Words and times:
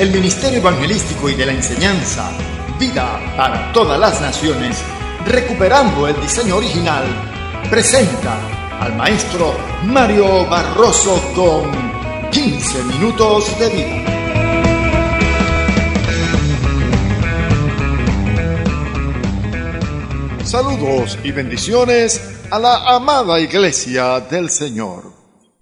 El 0.00 0.10
Ministerio 0.12 0.60
Evangelístico 0.60 1.28
y 1.28 1.34
de 1.34 1.44
la 1.44 1.52
Enseñanza, 1.52 2.32
Vida 2.78 3.20
para 3.36 3.70
todas 3.70 4.00
las 4.00 4.18
naciones, 4.18 4.82
recuperando 5.26 6.08
el 6.08 6.18
diseño 6.18 6.56
original, 6.56 7.04
presenta 7.68 8.80
al 8.80 8.96
maestro 8.96 9.54
Mario 9.84 10.46
Barroso 10.46 11.20
con 11.34 12.30
15 12.30 12.84
minutos 12.84 13.58
de 13.58 13.68
vida. 13.68 14.06
Saludos 20.46 21.18
y 21.22 21.30
bendiciones 21.30 22.40
a 22.50 22.58
la 22.58 22.96
amada 22.96 23.38
iglesia 23.38 24.18
del 24.20 24.48
Señor. 24.48 25.12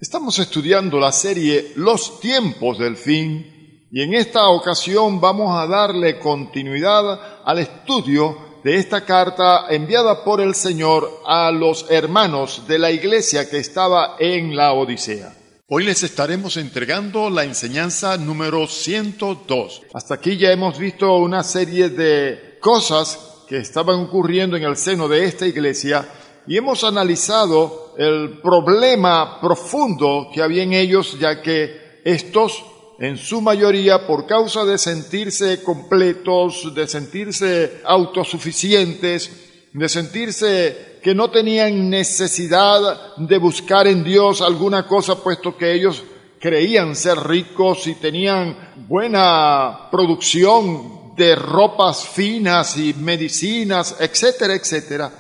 Estamos 0.00 0.39
estudiando 0.39 1.00
la 1.00 1.11
serie 1.11 1.73
Los 1.75 2.20
tiempos 2.20 2.78
del 2.78 2.97
fin 2.97 3.58
y 3.91 4.03
en 4.03 4.14
esta 4.14 4.48
ocasión 4.48 5.20
vamos 5.20 5.56
a 5.56 5.67
darle 5.67 6.19
continuidad 6.19 7.42
al 7.44 7.58
estudio 7.58 8.36
de 8.62 8.77
esta 8.77 9.05
carta 9.05 9.67
enviada 9.70 10.25
por 10.25 10.41
el 10.41 10.55
Señor 10.55 11.22
a 11.25 11.50
los 11.50 11.86
hermanos 11.91 12.64
de 12.69 12.78
la 12.78 12.91
iglesia 12.91 13.48
que 13.48 13.58
estaba 13.58 14.17
en 14.19 14.55
la 14.55 14.72
Odisea. 14.72 15.34
Hoy 15.69 15.84
les 15.84 16.03
estaremos 16.03 16.56
entregando 16.56 17.30
la 17.30 17.45
enseñanza 17.45 18.17
número 18.17 18.67
102. 18.67 19.83
Hasta 19.95 20.14
aquí 20.14 20.36
ya 20.36 20.50
hemos 20.50 20.78
visto 20.78 21.17
una 21.17 21.42
serie 21.42 21.89
de 21.89 22.58
cosas 22.61 23.19
que 23.48 23.58
estaban 23.58 24.00
ocurriendo 24.00 24.56
en 24.56 24.64
el 24.64 24.77
seno 24.77 25.08
de 25.08 25.25
esta 25.25 25.47
iglesia 25.47 26.06
y 26.47 26.56
hemos 26.56 26.84
analizado 26.84 27.95
el 27.97 28.41
problema 28.41 29.41
profundo 29.41 30.28
que 30.33 30.42
había 30.42 30.62
en 30.62 30.73
ellos, 30.73 31.19
ya 31.19 31.41
que 31.42 32.00
estos 32.05 32.64
en 32.99 33.17
su 33.17 33.41
mayoría 33.41 34.07
por 34.07 34.27
causa 34.27 34.65
de 34.65 34.77
sentirse 34.77 35.63
completos, 35.63 36.75
de 36.75 36.89
sentirse 36.89 37.81
autosuficientes, 37.85 39.31
de 39.73 39.89
sentirse 39.89 40.99
que 41.03 41.15
no 41.15 41.31
tenían 41.31 41.89
necesidad 41.89 43.17
de 43.17 43.39
buscar 43.39 43.87
en 43.87 44.03
Dios 44.03 44.41
alguna 44.41 44.87
cosa, 44.87 45.23
puesto 45.23 45.57
que 45.57 45.73
ellos 45.73 46.03
creían 46.41 46.97
ser 46.97 47.19
ricos 47.19 47.87
y 47.87 47.95
tenían 47.95 48.73
buena 48.89 49.89
producción 49.91 51.15
de 51.17 51.37
ropas 51.37 52.05
finas 52.05 52.77
y 52.77 52.95
medicinas, 52.95 53.97
etcétera, 54.01 54.55
etcétera. 54.55 55.13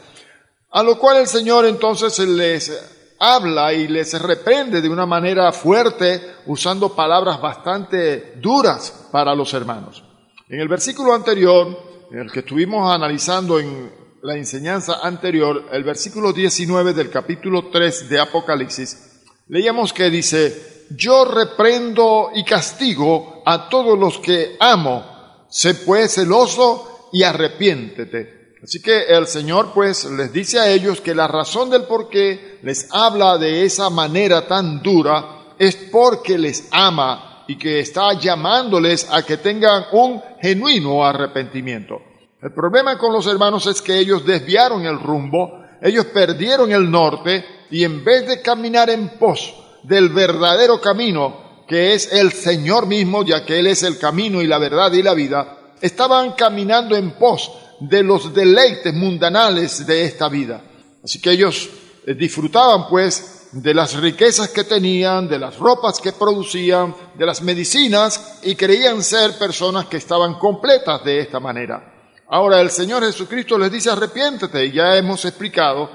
A 0.70 0.82
lo 0.82 0.98
cual 0.98 1.18
el 1.18 1.26
Señor 1.26 1.64
entonces 1.64 2.18
les 2.18 2.97
habla 3.18 3.72
y 3.72 3.88
les 3.88 4.20
reprende 4.20 4.80
de 4.80 4.88
una 4.88 5.06
manera 5.06 5.52
fuerte, 5.52 6.36
usando 6.46 6.94
palabras 6.94 7.40
bastante 7.40 8.34
duras 8.36 9.08
para 9.10 9.34
los 9.34 9.52
hermanos. 9.54 10.04
En 10.48 10.60
el 10.60 10.68
versículo 10.68 11.14
anterior, 11.14 12.06
en 12.10 12.20
el 12.20 12.32
que 12.32 12.40
estuvimos 12.40 12.90
analizando 12.90 13.58
en 13.58 13.90
la 14.22 14.36
enseñanza 14.36 15.00
anterior, 15.02 15.66
el 15.72 15.84
versículo 15.84 16.32
19 16.32 16.92
del 16.92 17.10
capítulo 17.10 17.68
3 17.70 18.08
de 18.08 18.20
Apocalipsis, 18.20 19.22
leíamos 19.48 19.92
que 19.92 20.10
dice, 20.10 20.86
yo 20.90 21.24
reprendo 21.24 22.30
y 22.34 22.44
castigo 22.44 23.42
a 23.44 23.68
todos 23.68 23.98
los 23.98 24.18
que 24.18 24.56
amo, 24.58 25.46
sé 25.48 25.74
pues 25.74 26.14
celoso 26.14 27.08
y 27.12 27.22
arrepiéntete. 27.22 28.37
Así 28.62 28.82
que 28.82 29.04
el 29.04 29.26
Señor 29.26 29.70
pues 29.72 30.04
les 30.04 30.32
dice 30.32 30.58
a 30.58 30.68
ellos 30.68 31.00
que 31.00 31.14
la 31.14 31.28
razón 31.28 31.70
del 31.70 31.84
por 31.84 32.08
qué 32.08 32.58
les 32.62 32.88
habla 32.92 33.38
de 33.38 33.64
esa 33.64 33.88
manera 33.88 34.46
tan 34.48 34.82
dura 34.82 35.54
es 35.58 35.76
porque 35.76 36.36
les 36.36 36.68
ama 36.72 37.44
y 37.46 37.56
que 37.56 37.80
está 37.80 38.12
llamándoles 38.14 39.08
a 39.10 39.22
que 39.22 39.36
tengan 39.36 39.84
un 39.92 40.20
genuino 40.40 41.04
arrepentimiento. 41.04 42.00
El 42.42 42.52
problema 42.52 42.98
con 42.98 43.12
los 43.12 43.26
hermanos 43.26 43.66
es 43.66 43.80
que 43.80 43.98
ellos 43.98 44.24
desviaron 44.24 44.84
el 44.84 44.98
rumbo, 44.98 45.64
ellos 45.80 46.06
perdieron 46.06 46.72
el 46.72 46.90
norte 46.90 47.44
y 47.70 47.84
en 47.84 48.04
vez 48.04 48.26
de 48.26 48.42
caminar 48.42 48.90
en 48.90 49.18
pos 49.18 49.54
del 49.82 50.08
verdadero 50.10 50.80
camino, 50.80 51.64
que 51.66 51.94
es 51.94 52.12
el 52.12 52.32
Señor 52.32 52.86
mismo, 52.86 53.24
ya 53.24 53.44
que 53.44 53.58
Él 53.58 53.68
es 53.68 53.82
el 53.82 53.98
camino 53.98 54.42
y 54.42 54.46
la 54.46 54.58
verdad 54.58 54.92
y 54.92 55.02
la 55.02 55.14
vida, 55.14 55.58
estaban 55.80 56.32
caminando 56.32 56.96
en 56.96 57.12
pos 57.12 57.50
de 57.80 58.02
los 58.02 58.32
deleites 58.34 58.92
mundanales 58.94 59.86
de 59.86 60.04
esta 60.04 60.28
vida. 60.28 60.62
Así 61.02 61.20
que 61.20 61.30
ellos 61.30 61.68
eh, 62.06 62.14
disfrutaban 62.14 62.88
pues 62.88 63.48
de 63.52 63.72
las 63.72 63.94
riquezas 63.94 64.48
que 64.48 64.64
tenían, 64.64 65.28
de 65.28 65.38
las 65.38 65.58
ropas 65.58 66.00
que 66.00 66.12
producían, 66.12 66.94
de 67.14 67.26
las 67.26 67.40
medicinas 67.42 68.40
y 68.42 68.54
creían 68.54 69.02
ser 69.02 69.38
personas 69.38 69.86
que 69.86 69.96
estaban 69.96 70.34
completas 70.34 71.02
de 71.04 71.20
esta 71.20 71.40
manera. 71.40 71.94
Ahora 72.28 72.60
el 72.60 72.70
Señor 72.70 73.04
Jesucristo 73.04 73.58
les 73.58 73.72
dice 73.72 73.90
arrepiéntete 73.90 74.66
y 74.66 74.72
ya 74.72 74.96
hemos 74.96 75.24
explicado 75.24 75.90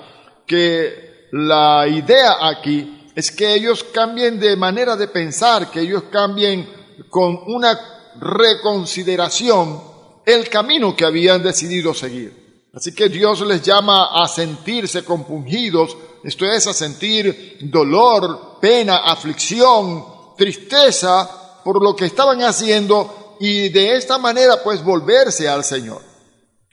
que 0.47 1.27
la 1.31 1.87
idea 1.87 2.37
aquí 2.41 3.11
es 3.15 3.31
que 3.31 3.53
ellos 3.53 3.83
cambien 3.83 4.39
de 4.39 4.55
manera 4.55 4.95
de 4.95 5.07
pensar, 5.07 5.69
que 5.69 5.81
ellos 5.81 6.03
cambien 6.11 6.67
con 7.09 7.39
una 7.47 7.79
reconsideración 8.19 9.92
el 10.25 10.49
camino 10.49 10.95
que 10.95 11.05
habían 11.05 11.43
decidido 11.43 11.93
seguir. 11.93 12.43
Así 12.73 12.93
que 12.93 13.09
Dios 13.09 13.41
les 13.41 13.61
llama 13.61 14.23
a 14.23 14.27
sentirse 14.27 15.03
compungidos, 15.03 15.95
esto 16.23 16.45
es, 16.45 16.65
a 16.65 16.73
sentir 16.73 17.57
dolor, 17.61 18.57
pena, 18.59 18.97
aflicción, 18.97 20.03
tristeza 20.35 21.61
por 21.63 21.81
lo 21.83 21.95
que 21.95 22.05
estaban 22.05 22.41
haciendo 22.41 23.35
y 23.39 23.69
de 23.69 23.95
esta 23.95 24.17
manera 24.17 24.63
pues 24.63 24.83
volverse 24.83 25.47
al 25.47 25.63
Señor. 25.63 26.01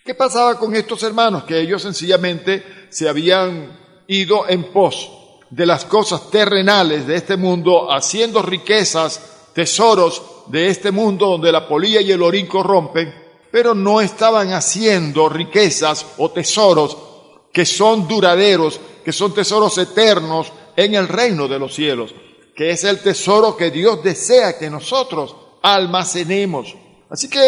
¿Qué 0.04 0.14
pasaba 0.14 0.58
con 0.58 0.74
estos 0.74 1.02
hermanos? 1.02 1.44
Que 1.44 1.60
ellos 1.60 1.82
sencillamente 1.82 2.88
se 2.88 3.08
habían 3.08 3.78
ido 4.08 4.48
en 4.48 4.72
pos 4.72 5.10
de 5.50 5.66
las 5.66 5.84
cosas 5.84 6.30
terrenales 6.30 7.06
de 7.06 7.16
este 7.16 7.36
mundo, 7.36 7.92
haciendo 7.92 8.40
riquezas, 8.40 9.20
tesoros 9.52 10.22
de 10.46 10.68
este 10.68 10.90
mundo 10.90 11.26
donde 11.26 11.52
la 11.52 11.68
polilla 11.68 12.00
y 12.00 12.12
el 12.12 12.22
orín 12.22 12.46
corrompen, 12.46 13.12
pero 13.50 13.74
no 13.74 14.00
estaban 14.00 14.52
haciendo 14.52 15.28
riquezas 15.28 16.06
o 16.18 16.30
tesoros 16.30 16.96
que 17.52 17.64
son 17.64 18.06
duraderos, 18.06 18.80
que 19.04 19.12
son 19.12 19.34
tesoros 19.34 19.76
eternos 19.78 20.52
en 20.76 20.94
el 20.94 21.08
reino 21.08 21.48
de 21.48 21.58
los 21.58 21.74
cielos, 21.74 22.14
que 22.54 22.70
es 22.70 22.84
el 22.84 23.00
tesoro 23.00 23.56
que 23.56 23.70
Dios 23.70 24.02
desea 24.02 24.58
que 24.58 24.70
nosotros 24.70 25.34
almacenemos. 25.62 26.74
Así 27.08 27.28
que 27.28 27.40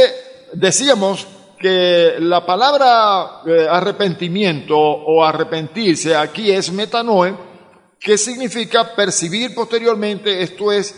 decíamos 0.55 1.27
que 1.59 2.17
la 2.19 2.45
palabra 2.45 3.43
eh, 3.47 3.67
arrepentimiento 3.71 4.77
o 4.77 5.25
arrepentirse 5.25 6.16
aquí 6.16 6.51
es 6.51 6.72
metanoe, 6.72 7.34
que 8.01 8.19
significa 8.19 8.97
percibir 8.97 9.55
posteriormente, 9.55 10.43
esto 10.43 10.72
es 10.72 10.93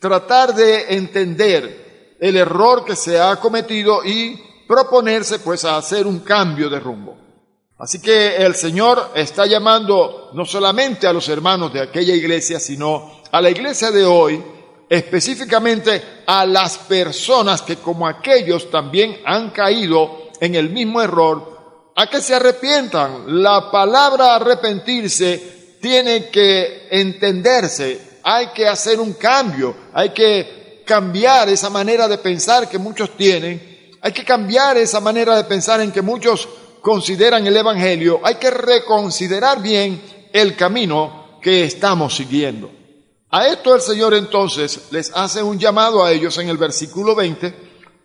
tratar 0.00 0.52
de 0.54 0.94
entender 0.94 2.16
el 2.18 2.36
error 2.36 2.84
que 2.84 2.96
se 2.96 3.20
ha 3.20 3.36
cometido 3.36 4.04
y 4.04 4.47
proponerse 4.68 5.38
pues 5.38 5.64
a 5.64 5.78
hacer 5.78 6.06
un 6.06 6.20
cambio 6.20 6.68
de 6.68 6.78
rumbo. 6.78 7.16
Así 7.78 8.00
que 8.00 8.36
el 8.36 8.54
Señor 8.54 9.12
está 9.14 9.46
llamando 9.46 10.30
no 10.34 10.44
solamente 10.44 11.06
a 11.06 11.12
los 11.12 11.28
hermanos 11.28 11.72
de 11.72 11.80
aquella 11.80 12.14
iglesia, 12.14 12.60
sino 12.60 13.22
a 13.32 13.40
la 13.40 13.48
iglesia 13.48 13.90
de 13.90 14.04
hoy, 14.04 14.44
específicamente 14.88 16.22
a 16.26 16.44
las 16.44 16.76
personas 16.78 17.62
que 17.62 17.76
como 17.76 18.06
aquellos 18.06 18.70
también 18.70 19.20
han 19.24 19.50
caído 19.50 20.28
en 20.38 20.54
el 20.54 20.68
mismo 20.68 21.00
error, 21.00 21.92
a 21.96 22.06
que 22.08 22.20
se 22.20 22.34
arrepientan. 22.34 23.42
La 23.42 23.70
palabra 23.70 24.34
arrepentirse 24.34 25.76
tiene 25.80 26.28
que 26.28 26.88
entenderse, 26.90 28.18
hay 28.22 28.48
que 28.48 28.68
hacer 28.68 29.00
un 29.00 29.14
cambio, 29.14 29.74
hay 29.94 30.10
que 30.10 30.82
cambiar 30.84 31.48
esa 31.48 31.70
manera 31.70 32.06
de 32.06 32.18
pensar 32.18 32.68
que 32.68 32.78
muchos 32.78 33.16
tienen 33.16 33.77
hay 34.00 34.12
que 34.12 34.24
cambiar 34.24 34.76
esa 34.76 35.00
manera 35.00 35.36
de 35.36 35.44
pensar 35.44 35.80
en 35.80 35.92
que 35.92 36.02
muchos 36.02 36.48
consideran 36.80 37.46
el 37.46 37.56
Evangelio, 37.56 38.20
hay 38.22 38.36
que 38.36 38.50
reconsiderar 38.50 39.60
bien 39.60 40.00
el 40.32 40.56
camino 40.56 41.38
que 41.42 41.64
estamos 41.64 42.14
siguiendo. 42.14 42.70
A 43.30 43.46
esto 43.48 43.74
el 43.74 43.80
Señor 43.80 44.14
entonces 44.14 44.88
les 44.90 45.14
hace 45.14 45.42
un 45.42 45.58
llamado 45.58 46.02
a 46.02 46.12
ellos 46.12 46.38
en 46.38 46.48
el 46.48 46.56
versículo 46.56 47.14
20, 47.14 47.54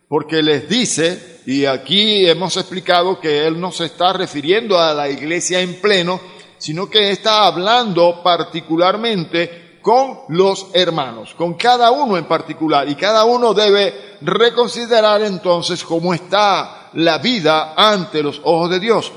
porque 0.10 0.44
les 0.44 0.68
dice, 0.68 1.42
y 1.46 1.66
aquí 1.66 2.28
hemos 2.28 2.58
explicado 2.58 3.20
que 3.20 3.48
Él 3.48 3.60
no 3.60 3.72
se 3.72 3.86
está 3.86 4.14
refiriendo 4.14 4.78
a 4.78 4.94
la 4.94 5.10
iglesia 5.10 5.62
en 5.62 5.80
pleno, 5.80 6.20
sino 6.58 6.90
que 6.90 7.12
está 7.12 7.46
hablando 7.46 8.22
particularmente 8.22 9.63
con 9.84 10.22
los 10.30 10.68
hermanos, 10.74 11.36
con 11.38 11.54
cada 11.54 11.92
uno 11.92 12.18
en 12.18 12.26
particular, 12.26 12.90
y 12.90 12.96
cada 12.96 13.26
uno 13.26 13.54
debe 13.54 14.18
reconsiderar 14.22 15.22
entonces 15.22 15.84
cómo 15.84 16.16
está 16.16 16.90
la 16.94 17.20
vida 17.20 17.76
ante 17.78 18.24
los 18.24 18.42
ojos 18.44 18.72
de 18.72 18.80
Dios. 18.80 19.12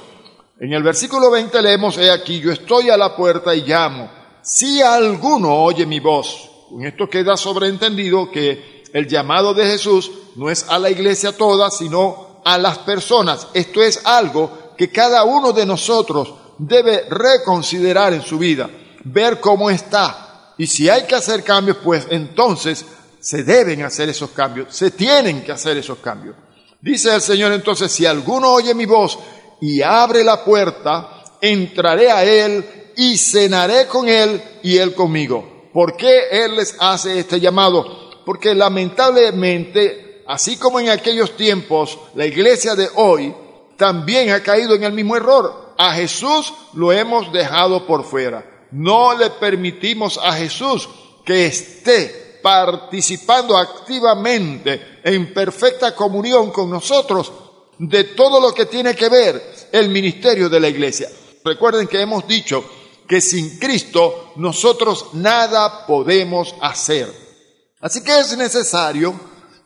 En 0.60 0.74
el 0.74 0.82
versículo 0.82 1.30
20 1.30 1.62
leemos, 1.62 1.96
he 1.96 2.10
aquí, 2.10 2.40
yo 2.40 2.52
estoy 2.52 2.90
a 2.90 2.98
la 2.98 3.16
puerta 3.16 3.54
y 3.54 3.62
llamo 3.62 4.10
si 4.46 4.80
alguno 4.80 5.52
oye 5.64 5.86
mi 5.86 5.98
voz, 5.98 6.48
con 6.70 6.86
esto 6.86 7.10
queda 7.10 7.36
sobreentendido 7.36 8.30
que 8.30 8.84
el 8.92 9.08
llamado 9.08 9.52
de 9.52 9.66
Jesús 9.66 10.08
no 10.36 10.48
es 10.48 10.68
a 10.68 10.78
la 10.78 10.88
iglesia 10.88 11.36
toda, 11.36 11.68
sino 11.68 12.42
a 12.44 12.56
las 12.56 12.78
personas. 12.78 13.48
Esto 13.54 13.82
es 13.82 14.06
algo 14.06 14.74
que 14.78 14.88
cada 14.92 15.24
uno 15.24 15.52
de 15.52 15.66
nosotros 15.66 16.32
debe 16.58 17.08
reconsiderar 17.10 18.12
en 18.12 18.22
su 18.22 18.38
vida, 18.38 18.70
ver 19.02 19.40
cómo 19.40 19.68
está. 19.68 20.25
Y 20.58 20.66
si 20.66 20.88
hay 20.88 21.04
que 21.04 21.14
hacer 21.14 21.42
cambios, 21.42 21.78
pues 21.82 22.06
entonces 22.10 22.84
se 23.20 23.42
deben 23.42 23.82
hacer 23.82 24.08
esos 24.08 24.30
cambios, 24.30 24.74
se 24.74 24.90
tienen 24.90 25.42
que 25.42 25.52
hacer 25.52 25.76
esos 25.76 25.98
cambios. 25.98 26.36
Dice 26.80 27.14
el 27.14 27.20
Señor 27.20 27.52
entonces, 27.52 27.90
si 27.90 28.06
alguno 28.06 28.52
oye 28.52 28.74
mi 28.74 28.86
voz 28.86 29.18
y 29.60 29.82
abre 29.82 30.22
la 30.22 30.44
puerta, 30.44 31.24
entraré 31.40 32.10
a 32.10 32.24
él 32.24 32.64
y 32.96 33.16
cenaré 33.16 33.86
con 33.86 34.08
él 34.08 34.40
y 34.62 34.78
él 34.78 34.94
conmigo. 34.94 35.68
¿Por 35.72 35.96
qué 35.96 36.28
él 36.30 36.56
les 36.56 36.76
hace 36.78 37.18
este 37.18 37.40
llamado? 37.40 38.22
Porque 38.24 38.54
lamentablemente, 38.54 40.22
así 40.26 40.56
como 40.56 40.80
en 40.80 40.88
aquellos 40.88 41.36
tiempos, 41.36 41.98
la 42.14 42.26
iglesia 42.26 42.74
de 42.74 42.88
hoy 42.94 43.34
también 43.76 44.30
ha 44.30 44.42
caído 44.42 44.74
en 44.74 44.84
el 44.84 44.92
mismo 44.92 45.16
error. 45.16 45.74
A 45.76 45.92
Jesús 45.92 46.54
lo 46.72 46.92
hemos 46.92 47.32
dejado 47.32 47.86
por 47.86 48.04
fuera. 48.04 48.55
No 48.72 49.16
le 49.16 49.30
permitimos 49.30 50.18
a 50.22 50.32
Jesús 50.32 50.88
que 51.24 51.46
esté 51.46 52.40
participando 52.42 53.56
activamente 53.56 55.00
en 55.02 55.32
perfecta 55.32 55.94
comunión 55.94 56.50
con 56.50 56.70
nosotros 56.70 57.32
de 57.78 58.04
todo 58.04 58.40
lo 58.40 58.54
que 58.54 58.66
tiene 58.66 58.94
que 58.94 59.08
ver 59.08 59.68
el 59.72 59.88
ministerio 59.88 60.48
de 60.48 60.60
la 60.60 60.68
iglesia. 60.68 61.10
Recuerden 61.44 61.88
que 61.88 62.00
hemos 62.00 62.26
dicho 62.26 62.64
que 63.06 63.20
sin 63.20 63.58
Cristo 63.58 64.32
nosotros 64.36 65.06
nada 65.14 65.86
podemos 65.86 66.54
hacer. 66.60 67.12
Así 67.80 68.02
que 68.02 68.18
es 68.18 68.36
necesario 68.36 69.18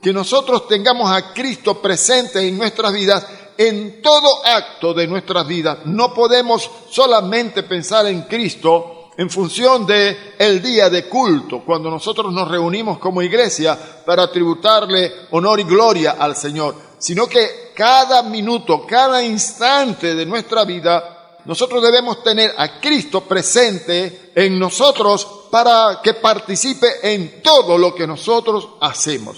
que 0.02 0.12
nosotros 0.12 0.66
tengamos 0.66 1.10
a 1.10 1.32
Cristo 1.32 1.80
presente 1.80 2.46
en 2.46 2.56
nuestras 2.56 2.92
vidas 2.92 3.26
en 3.60 4.00
todo 4.00 4.46
acto 4.46 4.94
de 4.94 5.06
nuestras 5.06 5.46
vidas. 5.46 5.80
No 5.84 6.14
podemos 6.14 6.70
solamente 6.88 7.62
pensar 7.62 8.06
en 8.06 8.22
Cristo 8.22 9.10
en 9.18 9.28
función 9.28 9.84
de 9.84 10.34
el 10.38 10.62
día 10.62 10.88
de 10.88 11.06
culto, 11.06 11.62
cuando 11.62 11.90
nosotros 11.90 12.32
nos 12.32 12.48
reunimos 12.48 12.98
como 12.98 13.20
iglesia 13.20 13.78
para 14.06 14.32
tributarle 14.32 15.12
honor 15.32 15.60
y 15.60 15.64
gloria 15.64 16.12
al 16.18 16.36
Señor, 16.36 16.74
sino 16.96 17.26
que 17.26 17.72
cada 17.74 18.22
minuto, 18.22 18.86
cada 18.86 19.22
instante 19.22 20.14
de 20.14 20.24
nuestra 20.24 20.64
vida 20.64 21.38
nosotros 21.44 21.82
debemos 21.82 22.22
tener 22.22 22.54
a 22.56 22.80
Cristo 22.80 23.20
presente 23.20 24.32
en 24.34 24.58
nosotros 24.58 25.48
para 25.50 26.00
que 26.02 26.14
participe 26.14 26.86
en 27.02 27.42
todo 27.42 27.76
lo 27.76 27.94
que 27.94 28.06
nosotros 28.06 28.70
hacemos. 28.80 29.36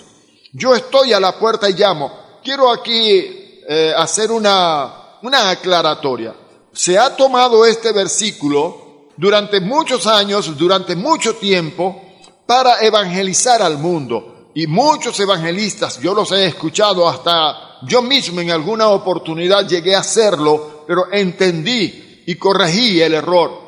Yo 0.52 0.76
estoy 0.76 1.12
a 1.12 1.18
la 1.18 1.36
puerta 1.36 1.68
y 1.68 1.72
llamo. 1.72 2.12
Quiero 2.44 2.70
aquí 2.70 3.41
eh, 3.69 3.93
hacer 3.97 4.31
una, 4.31 5.19
una 5.23 5.50
aclaratoria. 5.50 6.35
Se 6.73 6.99
ha 6.99 7.14
tomado 7.14 7.67
este 7.67 7.93
versículo 7.93 9.09
durante 9.17 9.61
muchos 9.61 10.06
años, 10.06 10.56
durante 10.56 10.97
mucho 10.97 11.37
tiempo, 11.37 12.03
para 12.47 12.81
evangelizar 12.81 13.62
al 13.62 13.79
mundo. 13.79 14.50
Y 14.55 14.67
muchos 14.67 15.19
evangelistas, 15.20 15.99
yo 16.00 16.14
los 16.14 16.31
he 16.32 16.47
escuchado 16.47 17.09
hasta 17.09 17.73
yo 17.82 18.03
mismo 18.03 18.41
en 18.41 18.50
alguna 18.50 18.88
oportunidad 18.88 19.67
llegué 19.67 19.94
a 19.94 20.00
hacerlo, 20.00 20.85
pero 20.87 21.12
entendí 21.12 22.23
y 22.26 22.37
corregí 22.37 23.00
el 23.00 23.14
error. 23.14 23.61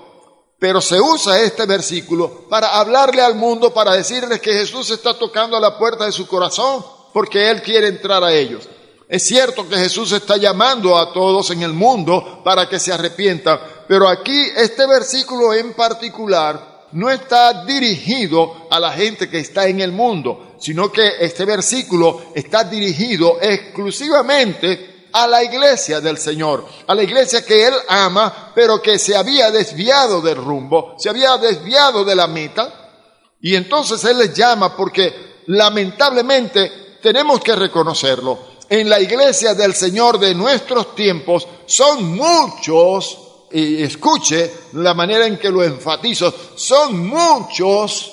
Pero 0.58 0.81
se 0.81 1.00
usa 1.00 1.41
este 1.41 1.67
versículo 1.67 2.49
para 2.49 2.79
hablarle 2.79 3.23
al 3.23 3.35
mundo, 3.35 3.75
para 3.75 3.93
decirles 3.93 4.41
que 4.41 4.52
Jesús 4.52 4.91
está 4.91 5.14
tocando 5.14 5.56
a 5.56 5.61
la 5.61 5.76
puerta 5.76 6.06
de 6.06 6.12
su 6.12 6.26
corazón, 6.26 6.85
porque 7.12 7.50
Él 7.50 7.61
quiere 7.62 7.88
entrar 7.88 8.23
a 8.23 8.32
ellos. 8.32 8.69
Es 9.08 9.22
cierto 9.22 9.68
que 9.68 9.76
Jesús 9.76 10.12
está 10.12 10.36
llamando 10.36 10.96
a 10.96 11.12
todos 11.12 11.50
en 11.50 11.62
el 11.62 11.72
mundo 11.72 12.40
para 12.42 12.68
que 12.68 12.78
se 12.78 12.92
arrepientan, 12.92 13.60
pero 13.86 14.08
aquí 14.08 14.48
este 14.56 14.86
versículo 14.86 15.52
en 15.52 15.74
particular 15.74 16.86
no 16.92 17.10
está 17.10 17.64
dirigido 17.64 18.68
a 18.70 18.80
la 18.80 18.92
gente 18.92 19.28
que 19.28 19.40
está 19.40 19.66
en 19.66 19.80
el 19.80 19.92
mundo, 19.92 20.54
sino 20.58 20.90
que 20.90 21.16
este 21.20 21.44
versículo 21.44 22.26
está 22.34 22.64
dirigido 22.64 23.38
exclusivamente 23.42 25.08
a 25.12 25.26
la 25.26 25.44
iglesia 25.44 26.00
del 26.00 26.18
Señor, 26.18 26.64
a 26.86 26.94
la 26.94 27.02
iglesia 27.02 27.44
que 27.44 27.66
Él 27.66 27.74
ama, 27.88 28.52
pero 28.54 28.80
que 28.80 28.98
se 28.98 29.16
había 29.16 29.50
desviado 29.50 30.20
del 30.20 30.36
rumbo, 30.36 30.94
se 30.98 31.10
había 31.10 31.36
desviado 31.36 32.04
de 32.04 32.16
la 32.16 32.26
meta. 32.26 32.92
Y 33.40 33.54
entonces 33.54 34.02
Él 34.04 34.18
les 34.18 34.32
llama 34.32 34.76
porque 34.76 35.42
lamentablemente 35.46 36.98
tenemos 37.02 37.40
que 37.40 37.54
reconocerlo. 37.54 38.53
En 38.69 38.88
la 38.88 39.00
iglesia 39.00 39.55
del 39.55 39.75
Señor 39.75 40.19
de 40.19 40.34
nuestros 40.34 40.94
tiempos 40.94 41.46
son 41.66 42.16
muchos, 42.16 43.19
y 43.52 43.82
escuche 43.82 44.50
la 44.72 44.94
manera 44.94 45.26
en 45.26 45.38
que 45.38 45.50
lo 45.50 45.62
enfatizo, 45.62 46.32
son 46.56 47.06
muchos 47.06 48.12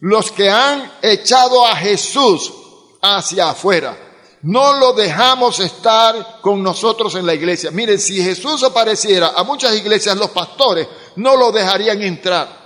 los 0.00 0.32
que 0.32 0.48
han 0.48 0.92
echado 1.02 1.66
a 1.66 1.76
Jesús 1.76 2.52
hacia 3.02 3.50
afuera. 3.50 3.96
No 4.42 4.72
lo 4.78 4.94
dejamos 4.94 5.60
estar 5.60 6.40
con 6.40 6.62
nosotros 6.62 7.14
en 7.14 7.26
la 7.26 7.34
iglesia. 7.34 7.70
Miren, 7.70 8.00
si 8.00 8.22
Jesús 8.22 8.62
apareciera 8.62 9.32
a 9.36 9.44
muchas 9.44 9.76
iglesias, 9.76 10.16
los 10.16 10.30
pastores 10.30 10.88
no 11.16 11.36
lo 11.36 11.52
dejarían 11.52 12.00
entrar. 12.02 12.58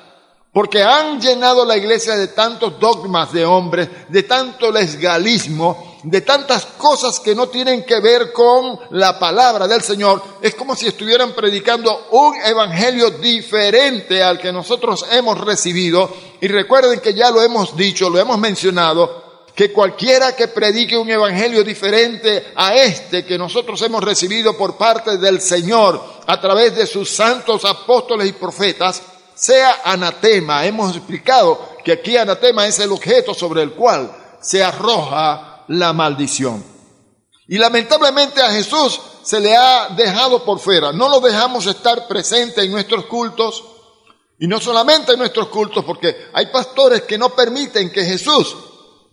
Porque 0.53 0.85
han 0.85 1.21
llenado 1.21 1.65
la 1.65 1.77
iglesia 1.77 2.15
de 2.15 2.29
tantos 2.29 2.79
dogmas 2.79 3.33
de 3.33 3.45
hombres, 3.45 3.89
de 4.09 4.23
tanto 4.23 4.71
lesgalismo, 4.71 5.94
de 6.05 6.21
tantas 6.21 6.67
cosas 6.67 7.19
que 7.19 7.35
no 7.35 7.49
tienen 7.49 7.83
que 7.83 7.99
ver 8.01 8.33
con 8.33 8.79
la 8.91 9.19
palabra 9.19 9.67
del 9.67 9.83
Señor. 9.83 10.23
Es 10.41 10.55
como 10.55 10.77
si 10.77 10.87
estuvieran 10.87 11.33
predicando 11.33 12.09
un 12.11 12.37
evangelio 12.37 13.11
diferente 13.11 14.23
al 14.23 14.39
que 14.39 14.53
nosotros 14.53 15.07
hemos 15.11 15.41
recibido. 15.41 16.15
Y 16.41 16.49
recuerden 16.49 17.01
que 17.01 17.15
ya 17.15 17.31
lo 17.31 17.43
hemos 17.43 17.75
dicho, 17.75 18.11
lo 18.11 18.19
hemos 18.19 18.39
mencionado, 18.39 19.25
que 19.55 19.73
cualquiera 19.73 20.37
que 20.37 20.49
predique 20.49 20.97
un 20.97 21.09
evangelio 21.09 21.65
diferente 21.65 22.53
a 22.55 22.75
este 22.75 23.25
que 23.25 23.39
nosotros 23.39 23.81
hemos 23.83 24.05
recibido 24.05 24.57
por 24.57 24.77
parte 24.77 25.17
del 25.17 25.41
Señor 25.41 26.03
a 26.27 26.39
través 26.39 26.77
de 26.77 26.87
sus 26.87 27.09
santos 27.09 27.65
apóstoles 27.65 28.29
y 28.29 28.33
profetas, 28.33 29.01
sea 29.35 29.81
anatema. 29.85 30.67
Hemos 30.67 30.95
explicado 30.95 31.77
que 31.83 31.93
aquí 31.93 32.17
anatema 32.17 32.67
es 32.67 32.79
el 32.81 32.93
objeto 32.93 33.33
sobre 33.33 33.63
el 33.63 33.73
cual 33.73 34.15
se 34.41 34.63
arroja 34.63 35.54
la 35.69 35.93
maldición. 35.93 36.65
Y 37.47 37.59
lamentablemente 37.59 38.41
a 38.43 38.51
Jesús 38.51 39.01
se 39.23 39.41
le 39.41 39.57
ha 39.57 39.89
dejado 39.91 40.45
por 40.45 40.59
fuera. 40.59 40.93
No 40.93 41.09
lo 41.09 41.21
dejamos 41.21 41.67
estar 41.67 42.07
presente 42.07 42.63
en 42.63 42.73
nuestros 42.73 43.07
cultos. 43.07 43.65
Y 44.39 44.47
no 44.47 44.61
solamente 44.61 45.13
en 45.13 45.19
nuestros 45.19 45.49
cultos, 45.49 45.85
porque 45.85 46.29
hay 46.33 46.47
pastores 46.47 47.03
que 47.03 47.17
no 47.17 47.31
permiten 47.31 47.91
que 47.91 48.05
Jesús 48.05 48.57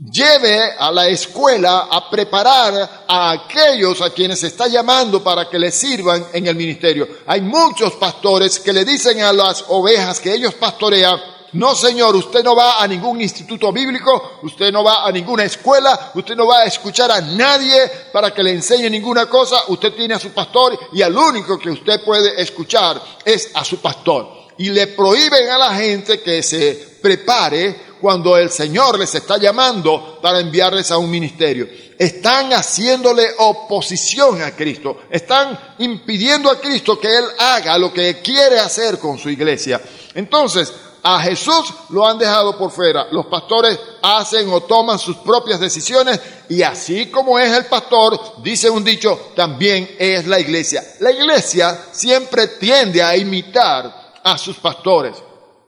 lleve 0.10 0.74
a 0.80 0.92
la 0.92 1.08
escuela 1.08 1.88
a 1.92 2.10
preparar 2.10 3.04
a 3.08 3.32
aquellos 3.32 4.02
a 4.02 4.10
quienes 4.10 4.44
está 4.44 4.68
llamando 4.68 5.24
para 5.24 5.48
que 5.48 5.60
les 5.60 5.76
sirvan 5.76 6.26
en 6.34 6.48
el 6.48 6.56
ministerio. 6.56 7.08
Hay 7.28 7.42
muchos 7.42 7.94
pastores 7.94 8.60
que 8.60 8.74
le 8.74 8.84
dicen 8.84 9.22
a 9.22 9.32
las 9.32 9.66
ovejas 9.68 10.20
que 10.20 10.34
ellos 10.34 10.56
pastorean, 10.56 11.20
no 11.54 11.76
señor, 11.76 12.16
usted 12.16 12.44
no 12.44 12.56
va 12.56 12.82
a 12.82 12.88
ningún 12.88 13.22
instituto 13.22 13.74
bíblico, 13.74 14.40
usted 14.44 14.72
no 14.72 14.84
va 14.84 15.06
a 15.06 15.12
ninguna 15.12 15.44
escuela, 15.44 16.12
usted 16.16 16.36
no 16.36 16.48
va 16.48 16.60
a 16.60 16.66
escuchar 16.66 17.12
a 17.12 17.20
nadie 17.20 17.90
para 18.14 18.34
que 18.34 18.42
le 18.42 18.52
enseñe 18.52 18.90
ninguna 18.90 19.26
cosa, 19.26 19.64
usted 19.68 19.94
tiene 19.94 20.14
a 20.14 20.20
su 20.20 20.30
pastor 20.30 20.80
y 20.94 21.02
al 21.02 21.16
único 21.16 21.60
que 21.60 21.70
usted 21.70 22.04
puede 22.06 22.42
escuchar 22.42 23.02
es 23.26 23.52
a 23.54 23.66
su 23.66 23.82
pastor. 23.82 24.42
Y 24.58 24.70
le 24.70 24.88
prohíben 24.88 25.50
a 25.50 25.58
la 25.58 25.76
gente 25.76 26.22
que 26.22 26.42
se 26.42 26.98
prepare 27.02 27.92
cuando 28.00 28.38
el 28.38 28.50
Señor 28.50 28.98
les 28.98 29.14
está 29.14 29.38
llamando 29.38 30.20
para 30.22 30.40
enviarles 30.40 30.90
a 30.92 30.98
un 30.98 31.10
ministerio. 31.10 31.68
Están 31.98 32.52
haciéndole 32.54 33.28
oposición 33.40 34.42
a 34.42 34.56
Cristo, 34.56 35.02
están 35.10 35.76
impidiendo 35.80 36.50
a 36.50 36.60
Cristo 36.60 37.00
que 37.00 37.16
Él 37.16 37.26
haga 37.38 37.78
lo 37.78 37.94
que 37.94 38.22
quiere 38.22 38.60
hacer 38.60 38.98
con 38.98 39.20
su 39.20 39.30
iglesia. 39.30 39.82
Entonces, 40.16 40.74
a 41.04 41.20
Jesús 41.22 41.74
lo 41.90 42.06
han 42.06 42.18
dejado 42.18 42.58
por 42.58 42.72
fuera. 42.72 43.08
Los 43.12 43.26
pastores 43.26 43.80
hacen 44.02 44.52
o 44.52 44.62
toman 44.62 45.00
sus 45.00 45.18
propias 45.18 45.60
decisiones 45.60 46.20
y 46.50 46.62
así 46.62 47.08
como 47.08 47.40
es 47.40 47.52
el 47.52 47.66
pastor, 47.66 48.20
dice 48.44 48.70
un 48.70 48.84
dicho, 48.84 49.32
también 49.36 49.96
es 49.98 50.28
la 50.28 50.40
iglesia. 50.40 50.84
La 51.00 51.12
iglesia 51.12 51.86
siempre 51.92 52.48
tiende 52.48 53.02
a 53.02 53.16
imitar 53.16 54.20
a 54.24 54.38
sus 54.38 54.58
pastores. 54.58 55.16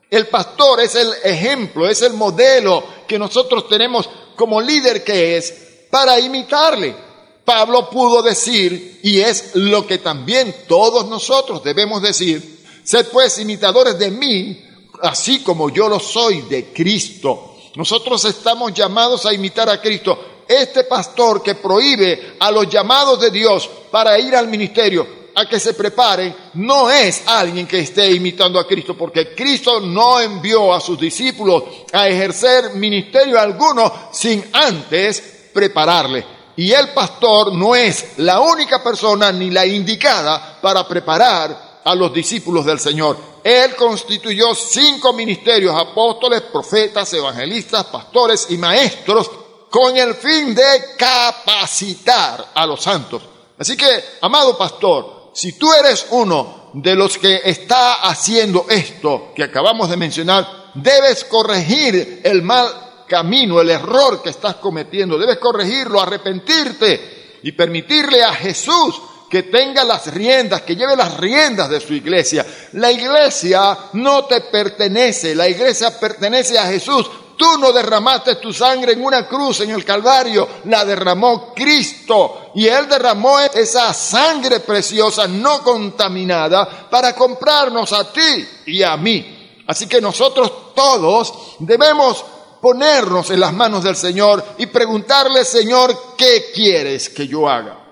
El 0.09 0.27
pastor 0.27 0.81
es 0.81 0.93
el 0.93 1.11
ejemplo, 1.23 1.89
es 1.89 2.03
el 2.03 2.13
modelo 2.13 2.83
que 3.07 3.17
nosotros 3.17 3.67
tenemos 3.67 4.07
como 4.35 4.61
líder 4.61 5.03
que 5.03 5.37
es 5.37 5.53
para 5.89 6.19
imitarle. 6.19 6.95
Pablo 7.43 7.89
pudo 7.89 8.21
decir, 8.21 8.99
y 9.03 9.19
es 9.19 9.55
lo 9.55 9.85
que 9.85 9.97
también 9.97 10.55
todos 10.67 11.07
nosotros 11.07 11.63
debemos 11.63 12.01
decir, 12.01 12.63
sed 12.83 13.07
pues 13.11 13.39
imitadores 13.39 13.97
de 13.97 14.11
mí, 14.11 14.62
así 15.03 15.43
como 15.43 15.69
yo 15.69 15.89
lo 15.89 15.99
soy 15.99 16.41
de 16.43 16.71
Cristo. 16.71 17.57
Nosotros 17.75 18.23
estamos 18.25 18.73
llamados 18.73 19.25
a 19.25 19.33
imitar 19.33 19.69
a 19.69 19.81
Cristo. 19.81 20.43
Este 20.47 20.85
pastor 20.85 21.41
que 21.43 21.55
prohíbe 21.55 22.37
a 22.39 22.51
los 22.51 22.69
llamados 22.69 23.19
de 23.19 23.31
Dios 23.31 23.69
para 23.91 24.17
ir 24.19 24.35
al 24.35 24.47
ministerio 24.47 25.23
a 25.35 25.47
que 25.47 25.59
se 25.59 25.73
preparen, 25.73 26.35
no 26.55 26.91
es 26.91 27.23
alguien 27.25 27.65
que 27.65 27.79
esté 27.79 28.11
imitando 28.11 28.59
a 28.59 28.67
Cristo, 28.67 28.95
porque 28.95 29.33
Cristo 29.33 29.79
no 29.79 30.19
envió 30.19 30.71
a 30.71 30.79
sus 30.79 30.99
discípulos 30.99 31.63
a 31.91 32.07
ejercer 32.07 32.75
ministerio 32.75 33.39
alguno 33.39 33.91
sin 34.11 34.45
antes 34.53 35.49
prepararle. 35.51 36.23
Y 36.55 36.71
el 36.71 36.89
pastor 36.89 37.51
no 37.51 37.75
es 37.75 38.13
la 38.17 38.41
única 38.41 38.83
persona 38.83 39.31
ni 39.31 39.49
la 39.49 39.65
indicada 39.65 40.59
para 40.61 40.87
preparar 40.87 41.72
a 41.83 41.95
los 41.95 42.13
discípulos 42.13 42.65
del 42.65 42.79
Señor. 42.79 43.17
Él 43.43 43.75
constituyó 43.75 44.55
cinco 44.55 45.13
ministerios, 45.13 45.75
apóstoles, 45.75 46.41
profetas, 46.41 47.13
evangelistas, 47.13 47.85
pastores 47.85 48.47
y 48.49 48.57
maestros, 48.57 49.29
con 49.69 49.97
el 49.97 50.13
fin 50.13 50.53
de 50.53 50.95
capacitar 50.97 52.51
a 52.53 52.65
los 52.65 52.81
santos. 52.81 53.23
Así 53.57 53.75
que, 53.75 53.85
amado 54.21 54.57
pastor, 54.57 55.31
si 55.33 55.53
tú 55.53 55.73
eres 55.73 56.07
uno 56.11 56.69
de 56.73 56.95
los 56.95 57.17
que 57.17 57.41
está 57.43 58.07
haciendo 58.07 58.65
esto 58.69 59.31
que 59.35 59.43
acabamos 59.43 59.89
de 59.89 59.97
mencionar, 59.97 60.71
debes 60.75 61.23
corregir 61.25 62.21
el 62.23 62.41
mal 62.41 63.05
camino, 63.07 63.61
el 63.61 63.69
error 63.69 64.21
que 64.21 64.29
estás 64.29 64.55
cometiendo, 64.55 65.17
debes 65.17 65.37
corregirlo, 65.37 66.01
arrepentirte 66.01 67.39
y 67.43 67.51
permitirle 67.51 68.23
a 68.23 68.33
Jesús 68.33 69.01
que 69.33 69.41
tenga 69.41 69.83
las 69.83 70.13
riendas, 70.13 70.61
que 70.61 70.75
lleve 70.75 70.95
las 70.95 71.17
riendas 71.17 71.67
de 71.67 71.79
su 71.79 71.95
iglesia. 71.95 72.45
La 72.73 72.91
iglesia 72.91 73.75
no 73.93 74.25
te 74.25 74.41
pertenece, 74.41 75.33
la 75.33 75.49
iglesia 75.49 75.99
pertenece 75.99 76.59
a 76.59 76.67
Jesús. 76.67 77.09
Tú 77.35 77.57
no 77.57 77.71
derramaste 77.71 78.35
tu 78.35 78.53
sangre 78.53 78.93
en 78.93 79.03
una 79.03 79.27
cruz 79.27 79.61
en 79.61 79.71
el 79.71 79.83
Calvario, 79.83 80.47
la 80.65 80.85
derramó 80.85 81.51
Cristo. 81.51 82.51
Y 82.53 82.67
Él 82.67 82.87
derramó 82.87 83.39
esa 83.39 83.91
sangre 83.91 84.59
preciosa, 84.59 85.27
no 85.27 85.63
contaminada, 85.63 86.87
para 86.87 87.15
comprarnos 87.15 87.91
a 87.91 88.13
ti 88.13 88.47
y 88.67 88.83
a 88.83 88.95
mí. 88.97 89.63
Así 89.65 89.87
que 89.87 89.99
nosotros 89.99 90.75
todos 90.75 91.33
debemos 91.57 92.23
ponernos 92.61 93.31
en 93.31 93.39
las 93.39 93.51
manos 93.51 93.83
del 93.83 93.95
Señor 93.95 94.45
y 94.59 94.67
preguntarle, 94.67 95.43
Señor, 95.43 96.13
¿qué 96.15 96.51
quieres 96.53 97.09
que 97.09 97.27
yo 97.27 97.49
haga? 97.49 97.82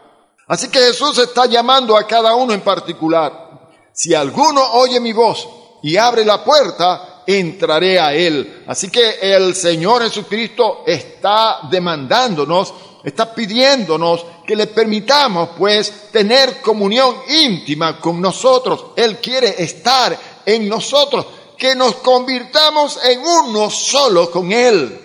Así 0.52 0.68
que 0.68 0.80
Jesús 0.80 1.18
está 1.18 1.46
llamando 1.46 1.96
a 1.96 2.06
cada 2.06 2.36
uno 2.36 2.52
en 2.52 2.60
particular. 2.60 3.70
Si 3.94 4.14
alguno 4.14 4.62
oye 4.74 5.00
mi 5.00 5.14
voz 5.14 5.48
y 5.82 5.96
abre 5.96 6.26
la 6.26 6.44
puerta, 6.44 7.24
entraré 7.26 7.98
a 7.98 8.14
él. 8.14 8.66
Así 8.68 8.90
que 8.90 9.12
el 9.22 9.56
Señor 9.56 10.04
Jesucristo 10.04 10.84
está 10.86 11.62
demandándonos, 11.72 12.74
está 13.02 13.34
pidiéndonos 13.34 14.26
que 14.46 14.58
le 14.58 14.68
permitamos 14.68 15.52
pues 15.58 16.12
tener 16.12 16.60
comunión 16.60 17.16
íntima 17.30 17.98
con 18.02 18.20
nosotros. 18.20 18.88
Él 18.98 19.20
quiere 19.20 19.64
estar 19.64 20.20
en 20.46 20.68
nosotros, 20.68 21.28
que 21.58 21.78
nos 21.78 21.96
convirtamos 21.96 23.00
en 23.06 23.22
uno 23.22 23.70
solo 23.70 24.30
con 24.30 24.52
Él. 24.52 25.00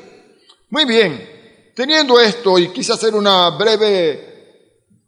Muy 0.71 0.85
bien, 0.87 1.71
teniendo 1.73 2.19
esto 2.19 2.59
y 2.59 2.71
quise 2.71 2.95
hacer 2.95 3.15
una 3.15 3.50
breve 3.50 4.35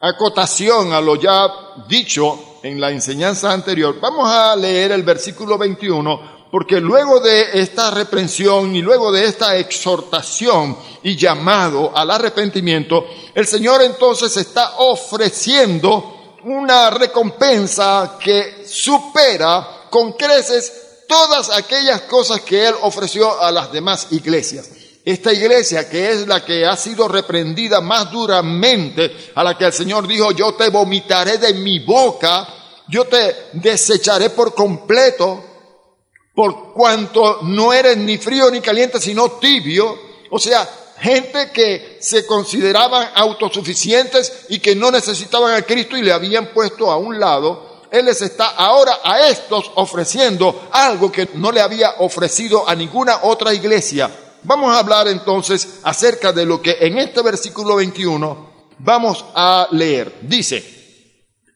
acotación 0.00 0.92
a 0.92 1.00
lo 1.00 1.16
ya 1.16 1.48
dicho 1.88 2.60
en 2.62 2.80
la 2.80 2.90
enseñanza 2.90 3.52
anterior, 3.52 3.98
vamos 4.00 4.28
a 4.30 4.54
leer 4.56 4.92
el 4.92 5.02
versículo 5.02 5.58
21, 5.58 6.38
porque 6.50 6.80
luego 6.80 7.20
de 7.20 7.60
esta 7.60 7.90
reprensión 7.90 8.74
y 8.74 8.82
luego 8.82 9.12
de 9.12 9.26
esta 9.26 9.56
exhortación 9.56 10.76
y 11.02 11.16
llamado 11.16 11.92
al 11.94 12.10
arrepentimiento, 12.10 13.06
el 13.34 13.46
Señor 13.46 13.82
entonces 13.82 14.36
está 14.36 14.76
ofreciendo 14.78 16.36
una 16.44 16.90
recompensa 16.90 18.18
que 18.22 18.64
supera 18.66 19.86
con 19.90 20.12
creces 20.12 21.04
todas 21.08 21.50
aquellas 21.50 22.02
cosas 22.02 22.40
que 22.42 22.66
Él 22.68 22.74
ofreció 22.82 23.40
a 23.40 23.50
las 23.50 23.72
demás 23.72 24.08
iglesias. 24.10 24.68
Esta 25.08 25.32
iglesia 25.32 25.88
que 25.88 26.10
es 26.10 26.26
la 26.26 26.44
que 26.44 26.66
ha 26.66 26.76
sido 26.76 27.08
reprendida 27.08 27.80
más 27.80 28.10
duramente, 28.10 29.30
a 29.34 29.42
la 29.42 29.56
que 29.56 29.64
el 29.64 29.72
Señor 29.72 30.06
dijo, 30.06 30.32
yo 30.32 30.52
te 30.52 30.68
vomitaré 30.68 31.38
de 31.38 31.54
mi 31.54 31.78
boca, 31.78 32.46
yo 32.88 33.06
te 33.06 33.34
desecharé 33.54 34.28
por 34.28 34.54
completo, 34.54 35.42
por 36.34 36.74
cuanto 36.74 37.38
no 37.44 37.72
eres 37.72 37.96
ni 37.96 38.18
frío 38.18 38.50
ni 38.50 38.60
caliente, 38.60 39.00
sino 39.00 39.30
tibio. 39.38 39.98
O 40.30 40.38
sea, 40.38 40.68
gente 40.98 41.52
que 41.52 41.96
se 42.02 42.26
consideraban 42.26 43.08
autosuficientes 43.14 44.44
y 44.50 44.58
que 44.58 44.76
no 44.76 44.90
necesitaban 44.90 45.54
a 45.54 45.62
Cristo 45.62 45.96
y 45.96 46.02
le 46.02 46.12
habían 46.12 46.48
puesto 46.52 46.90
a 46.90 46.98
un 46.98 47.18
lado. 47.18 47.86
Él 47.90 48.04
les 48.04 48.20
está 48.20 48.48
ahora 48.48 48.98
a 49.02 49.30
estos 49.30 49.70
ofreciendo 49.76 50.68
algo 50.70 51.10
que 51.10 51.30
no 51.32 51.50
le 51.50 51.62
había 51.62 51.94
ofrecido 52.00 52.68
a 52.68 52.74
ninguna 52.74 53.20
otra 53.22 53.54
iglesia 53.54 54.10
Vamos 54.48 54.74
a 54.74 54.78
hablar 54.78 55.08
entonces 55.08 55.80
acerca 55.82 56.32
de 56.32 56.46
lo 56.46 56.62
que 56.62 56.78
en 56.80 56.96
este 56.96 57.20
versículo 57.20 57.76
21 57.76 58.70
vamos 58.78 59.22
a 59.34 59.68
leer. 59.72 60.20
Dice, 60.22 60.64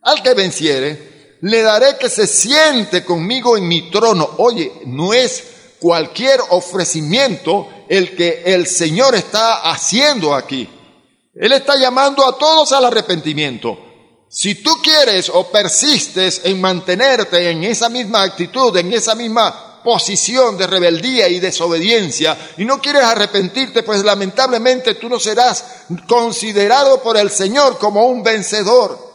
al 0.03 0.23
que 0.23 0.35
venciere, 0.35 1.39
le 1.41 1.63
daré 1.63 1.97
que 1.99 2.11
se 2.11 2.27
siente 2.27 3.03
conmigo 3.03 3.57
en 3.57 3.67
mi 3.67 3.91
trono. 3.91 4.33
Oye, 4.37 4.71
no 4.85 5.15
es 5.15 5.43
cualquier 5.81 6.39
ofrecimiento 6.51 7.67
el 7.89 8.15
que 8.15 8.43
el 8.45 8.67
Señor 8.67 9.15
está 9.15 9.71
haciendo 9.71 10.35
aquí. 10.35 10.69
Él 11.35 11.53
está 11.53 11.77
llamando 11.79 12.29
a 12.29 12.37
todos 12.37 12.73
al 12.73 12.85
arrepentimiento. 12.85 13.79
Si 14.29 14.57
tú 14.57 14.71
quieres 14.83 15.31
o 15.31 15.51
persistes 15.51 16.43
en 16.45 16.61
mantenerte 16.61 17.49
en 17.49 17.65
esa 17.65 17.89
misma 17.89 18.23
actitud, 18.23 18.77
en 18.77 18.93
esa 18.93 19.15
misma 19.15 19.72
posición 19.83 20.57
de 20.57 20.67
rebeldía 20.67 21.29
y 21.29 21.41
desobediencia 21.41 22.37
y 22.57 22.65
no 22.65 22.81
quieres 22.81 23.05
arrepentirte, 23.05 23.83
pues 23.83 24.05
lamentablemente 24.05 24.95
tú 24.95 25.09
no 25.09 25.19
serás 25.19 25.65
considerado 26.07 27.03
por 27.03 27.17
el 27.17 27.31
Señor 27.31 27.79
como 27.79 28.07
un 28.07 28.23
vencedor. 28.23 29.13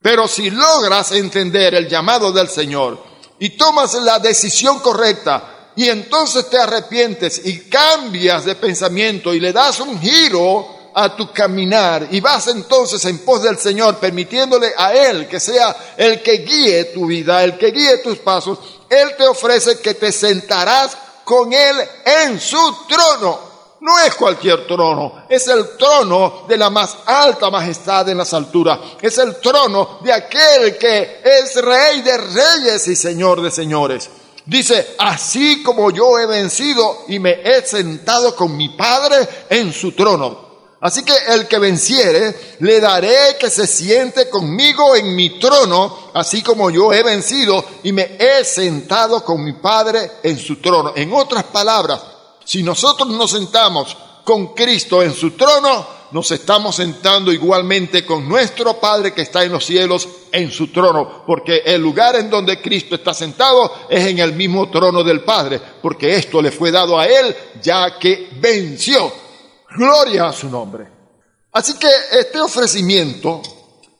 Pero 0.00 0.26
si 0.26 0.50
logras 0.50 1.12
entender 1.12 1.74
el 1.74 1.88
llamado 1.88 2.32
del 2.32 2.48
Señor 2.48 3.02
y 3.38 3.50
tomas 3.50 3.94
la 3.94 4.18
decisión 4.18 4.80
correcta 4.80 5.70
y 5.76 5.88
entonces 5.88 6.50
te 6.50 6.58
arrepientes 6.58 7.40
y 7.44 7.60
cambias 7.68 8.44
de 8.44 8.56
pensamiento 8.56 9.32
y 9.32 9.40
le 9.40 9.52
das 9.52 9.80
un 9.80 10.00
giro 10.00 10.82
a 10.94 11.16
tu 11.16 11.32
caminar 11.32 12.08
y 12.10 12.20
vas 12.20 12.48
entonces 12.48 13.04
en 13.06 13.18
pos 13.18 13.42
del 13.42 13.58
Señor, 13.58 13.96
permitiéndole 13.96 14.72
a 14.76 14.92
Él 14.92 15.26
que 15.26 15.40
sea 15.40 15.94
el 15.96 16.22
que 16.22 16.38
guíe 16.38 16.84
tu 16.86 17.06
vida, 17.06 17.42
el 17.42 17.56
que 17.56 17.70
guíe 17.70 17.98
tus 17.98 18.18
pasos, 18.18 18.58
él 18.92 19.16
te 19.16 19.26
ofrece 19.26 19.80
que 19.80 19.94
te 19.94 20.12
sentarás 20.12 20.96
con 21.24 21.52
Él 21.52 21.76
en 22.04 22.38
su 22.40 22.58
trono. 22.88 23.52
No 23.80 23.98
es 23.98 24.14
cualquier 24.14 24.64
trono, 24.66 25.24
es 25.28 25.48
el 25.48 25.76
trono 25.76 26.44
de 26.46 26.56
la 26.56 26.70
más 26.70 26.98
alta 27.04 27.50
majestad 27.50 28.08
en 28.08 28.18
las 28.18 28.32
alturas. 28.32 28.78
Es 29.00 29.18
el 29.18 29.40
trono 29.40 29.98
de 30.02 30.12
aquel 30.12 30.78
que 30.78 31.20
es 31.24 31.56
rey 31.56 32.02
de 32.02 32.16
reyes 32.16 32.86
y 32.86 32.94
señor 32.94 33.42
de 33.42 33.50
señores. 33.50 34.08
Dice, 34.44 34.94
así 34.98 35.62
como 35.62 35.90
yo 35.90 36.18
he 36.18 36.26
vencido 36.26 37.04
y 37.08 37.18
me 37.18 37.40
he 37.42 37.66
sentado 37.66 38.36
con 38.36 38.56
mi 38.56 38.68
Padre 38.68 39.26
en 39.48 39.72
su 39.72 39.92
trono. 39.92 40.51
Así 40.82 41.04
que 41.04 41.14
el 41.28 41.46
que 41.46 41.60
venciere, 41.60 42.56
le 42.58 42.80
daré 42.80 43.36
que 43.38 43.48
se 43.48 43.68
siente 43.68 44.28
conmigo 44.28 44.96
en 44.96 45.14
mi 45.14 45.38
trono, 45.38 46.10
así 46.12 46.42
como 46.42 46.70
yo 46.70 46.92
he 46.92 47.04
vencido 47.04 47.64
y 47.84 47.92
me 47.92 48.16
he 48.18 48.44
sentado 48.44 49.24
con 49.24 49.44
mi 49.44 49.52
Padre 49.52 50.10
en 50.24 50.36
su 50.36 50.56
trono. 50.56 50.92
En 50.96 51.12
otras 51.12 51.44
palabras, 51.44 52.00
Si 52.44 52.64
nosotros 52.64 53.08
nos 53.08 53.30
sentamos 53.30 53.96
con 54.24 54.48
Cristo 54.54 55.00
en 55.00 55.14
su 55.14 55.30
trono, 55.32 55.86
nos 56.10 56.30
estamos 56.32 56.74
sentando 56.74 57.32
igualmente 57.32 58.04
con 58.04 58.28
nuestro 58.28 58.74
Padre 58.80 59.14
que 59.14 59.22
está 59.22 59.44
en 59.44 59.52
los 59.52 59.64
cielos 59.64 60.08
en 60.32 60.50
su 60.50 60.72
trono, 60.72 61.22
porque 61.24 61.62
el 61.64 61.80
lugar 61.80 62.16
en 62.16 62.28
donde 62.28 62.60
Cristo 62.60 62.96
está 62.96 63.14
sentado 63.14 63.72
es 63.88 64.06
en 64.06 64.18
el 64.18 64.32
mismo 64.32 64.68
trono 64.70 65.04
del 65.04 65.22
Padre, 65.22 65.60
porque 65.80 66.16
esto 66.16 66.42
le 66.42 66.50
fue 66.50 66.72
dado 66.72 66.98
a 66.98 67.06
Él 67.06 67.34
ya 67.62 67.96
que 67.98 68.30
venció. 68.40 69.21
Gloria 69.76 70.28
a 70.28 70.32
su 70.32 70.48
nombre. 70.48 70.86
Así 71.52 71.74
que 71.74 71.88
este 72.12 72.40
ofrecimiento 72.40 73.42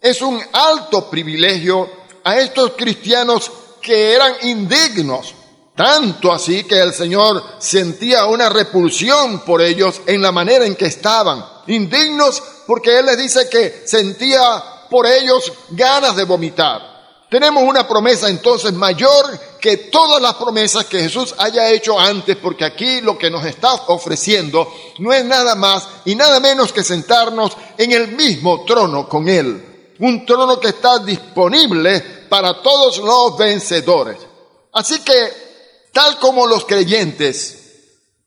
es 0.01 0.21
un 0.23 0.41
alto 0.53 1.09
privilegio 1.09 1.89
a 2.25 2.39
estos 2.39 2.73
cristianos 2.73 3.51
que 3.81 4.15
eran 4.15 4.33
indignos, 4.43 5.35
tanto 5.75 6.33
así 6.33 6.65
que 6.65 6.81
el 6.81 6.95
Señor 6.95 7.43
sentía 7.59 8.27
una 8.27 8.49
repulsión 8.49 9.41
por 9.41 9.61
ellos 9.61 10.01
en 10.07 10.23
la 10.23 10.33
manera 10.33 10.65
en 10.65 10.77
que 10.77 10.87
estaban. 10.87 11.45
Indignos 11.67 12.43
porque 12.67 12.99
Él 12.99 13.07
les 13.07 13.19
dice 13.19 13.49
que 13.51 13.83
sentía 13.87 14.63
por 14.89 15.07
ellos 15.07 15.53
ganas 15.71 16.17
de 16.17 16.25
vomitar. 16.25 16.92
Tenemos 17.33 17.65
una 17.65 17.89
promesa 17.89 18.29
entonces 18.29 18.73
mayor 18.73 19.41
que 19.59 19.77
todas 19.79 20.23
las 20.23 20.35
promesas 20.35 20.85
que 20.85 21.01
Jesús 21.01 21.35
haya 21.39 21.69
hecho 21.71 21.99
antes, 21.99 22.37
porque 22.37 22.65
aquí 22.65 23.01
lo 23.01 23.19
que 23.19 23.29
nos 23.29 23.45
está 23.45 23.73
ofreciendo 23.89 24.73
no 24.99 25.13
es 25.13 25.25
nada 25.25 25.57
más 25.57 25.89
y 26.05 26.15
nada 26.15 26.39
menos 26.39 26.73
que 26.73 26.85
sentarnos 26.85 27.57
en 27.77 27.91
el 27.91 28.09
mismo 28.13 28.65
trono 28.65 29.09
con 29.09 29.29
Él. 29.29 29.95
Un 29.99 30.25
trono 30.25 30.61
que 30.61 30.69
está 30.69 31.01
disponible 31.01 32.01
para 32.29 32.63
todos 32.63 32.99
los 32.99 33.37
vencedores. 33.37 34.19
Así 34.73 35.01
que 35.01 35.43
Tal 35.93 36.19
como 36.19 36.47
los 36.47 36.65
creyentes 36.65 37.59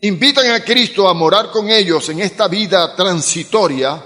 invitan 0.01 0.51
a 0.51 0.63
Cristo 0.63 1.09
a 1.09 1.15
morar 1.15 1.49
con 1.49 1.69
ellos 1.69 2.07
en 2.09 2.21
esta 2.21 2.47
vida 2.47 2.95
transitoria, 2.95 4.03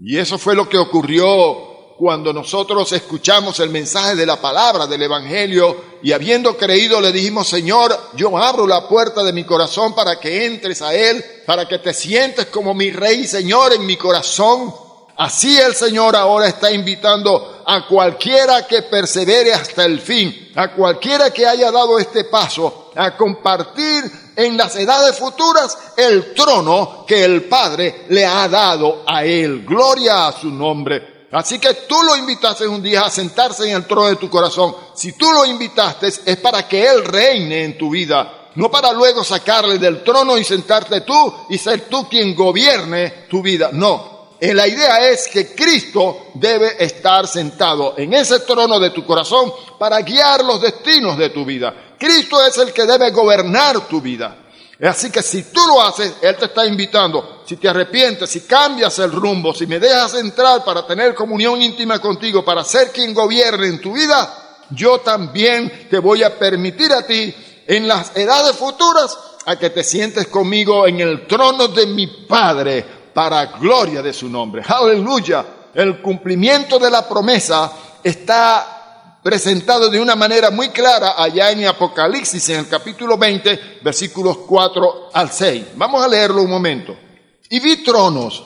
y 0.00 0.16
eso 0.16 0.38
fue 0.38 0.54
lo 0.54 0.66
que 0.66 0.78
ocurrió 0.78 1.65
cuando 1.96 2.32
nosotros 2.32 2.92
escuchamos 2.92 3.58
el 3.60 3.70
mensaje 3.70 4.16
de 4.16 4.26
la 4.26 4.36
palabra 4.36 4.86
del 4.86 5.02
Evangelio 5.02 5.96
y 6.02 6.12
habiendo 6.12 6.56
creído 6.56 7.00
le 7.00 7.10
dijimos, 7.10 7.48
Señor, 7.48 7.98
yo 8.14 8.36
abro 8.36 8.66
la 8.66 8.86
puerta 8.86 9.24
de 9.24 9.32
mi 9.32 9.44
corazón 9.44 9.94
para 9.94 10.20
que 10.20 10.44
entres 10.44 10.82
a 10.82 10.94
Él, 10.94 11.24
para 11.46 11.66
que 11.66 11.78
te 11.78 11.94
sientes 11.94 12.46
como 12.46 12.74
mi 12.74 12.90
Rey 12.90 13.26
Señor 13.26 13.72
en 13.72 13.86
mi 13.86 13.96
corazón. 13.96 14.74
Así 15.16 15.58
el 15.58 15.74
Señor 15.74 16.14
ahora 16.14 16.48
está 16.48 16.70
invitando 16.70 17.62
a 17.64 17.86
cualquiera 17.86 18.66
que 18.66 18.82
persevere 18.82 19.54
hasta 19.54 19.86
el 19.86 19.98
fin, 19.98 20.52
a 20.54 20.74
cualquiera 20.74 21.30
que 21.30 21.46
haya 21.46 21.70
dado 21.70 21.98
este 21.98 22.24
paso, 22.24 22.90
a 22.94 23.16
compartir 23.16 24.04
en 24.36 24.58
las 24.58 24.76
edades 24.76 25.16
futuras 25.18 25.78
el 25.96 26.34
trono 26.34 27.06
que 27.08 27.24
el 27.24 27.44
Padre 27.44 28.04
le 28.10 28.26
ha 28.26 28.46
dado 28.48 29.02
a 29.06 29.24
él. 29.24 29.64
Gloria 29.64 30.26
a 30.26 30.32
su 30.32 30.50
nombre. 30.50 31.15
Así 31.32 31.58
que 31.58 31.74
tú 31.74 31.96
lo 32.02 32.16
invitaste 32.16 32.68
un 32.68 32.82
día 32.82 33.02
a 33.02 33.10
sentarse 33.10 33.68
en 33.68 33.76
el 33.76 33.86
trono 33.86 34.08
de 34.08 34.16
tu 34.16 34.30
corazón. 34.30 34.74
Si 34.94 35.12
tú 35.12 35.32
lo 35.32 35.44
invitaste 35.44 36.06
es 36.06 36.36
para 36.36 36.68
que 36.68 36.86
Él 36.86 37.04
reine 37.04 37.64
en 37.64 37.76
tu 37.76 37.90
vida, 37.90 38.50
no 38.54 38.70
para 38.70 38.92
luego 38.92 39.22
sacarle 39.24 39.78
del 39.78 40.02
trono 40.02 40.38
y 40.38 40.44
sentarte 40.44 41.02
tú 41.02 41.34
y 41.50 41.58
ser 41.58 41.88
tú 41.88 42.08
quien 42.08 42.34
gobierne 42.34 43.26
tu 43.28 43.42
vida. 43.42 43.70
No, 43.72 44.16
eh, 44.38 44.52
la 44.54 44.68
idea 44.68 45.08
es 45.08 45.28
que 45.28 45.54
Cristo 45.54 46.28
debe 46.34 46.82
estar 46.82 47.26
sentado 47.26 47.94
en 47.96 48.12
ese 48.14 48.40
trono 48.40 48.78
de 48.78 48.90
tu 48.90 49.04
corazón 49.04 49.52
para 49.78 50.00
guiar 50.02 50.44
los 50.44 50.60
destinos 50.60 51.16
de 51.18 51.30
tu 51.30 51.44
vida. 51.44 51.94
Cristo 51.98 52.44
es 52.44 52.56
el 52.58 52.72
que 52.72 52.84
debe 52.84 53.10
gobernar 53.10 53.88
tu 53.88 54.00
vida. 54.00 54.36
Así 54.82 55.10
que 55.10 55.22
si 55.22 55.44
tú 55.44 55.60
lo 55.66 55.82
haces, 55.82 56.14
Él 56.20 56.36
te 56.36 56.46
está 56.46 56.66
invitando. 56.66 57.35
Si 57.46 57.56
te 57.56 57.68
arrepientes, 57.68 58.28
si 58.28 58.40
cambias 58.40 58.98
el 58.98 59.12
rumbo, 59.12 59.54
si 59.54 59.68
me 59.68 59.78
dejas 59.78 60.14
entrar 60.14 60.64
para 60.64 60.84
tener 60.84 61.14
comunión 61.14 61.62
íntima 61.62 62.00
contigo, 62.00 62.44
para 62.44 62.64
ser 62.64 62.90
quien 62.90 63.14
gobierne 63.14 63.68
en 63.68 63.80
tu 63.80 63.92
vida, 63.92 64.58
yo 64.70 64.98
también 64.98 65.86
te 65.88 66.00
voy 66.00 66.24
a 66.24 66.36
permitir 66.36 66.92
a 66.92 67.06
ti 67.06 67.32
en 67.66 67.86
las 67.86 68.16
edades 68.16 68.56
futuras 68.56 69.16
a 69.44 69.56
que 69.56 69.70
te 69.70 69.84
sientes 69.84 70.26
conmigo 70.26 70.88
en 70.88 70.98
el 71.00 71.26
trono 71.28 71.68
de 71.68 71.86
mi 71.86 72.08
Padre 72.08 72.84
para 73.14 73.46
gloria 73.46 74.02
de 74.02 74.12
su 74.12 74.28
nombre. 74.28 74.62
Aleluya. 74.66 75.44
El 75.72 76.02
cumplimiento 76.02 76.80
de 76.80 76.90
la 76.90 77.08
promesa 77.08 77.70
está 78.02 79.20
presentado 79.22 79.88
de 79.88 80.00
una 80.00 80.16
manera 80.16 80.50
muy 80.50 80.70
clara 80.70 81.14
allá 81.16 81.52
en 81.52 81.66
Apocalipsis, 81.66 82.48
en 82.48 82.60
el 82.60 82.68
capítulo 82.68 83.16
20, 83.16 83.78
versículos 83.82 84.38
4 84.38 85.10
al 85.12 85.30
6. 85.30 85.64
Vamos 85.76 86.04
a 86.04 86.08
leerlo 86.08 86.42
un 86.42 86.50
momento. 86.50 87.05
Y 87.50 87.60
vi 87.60 87.84
tronos, 87.84 88.42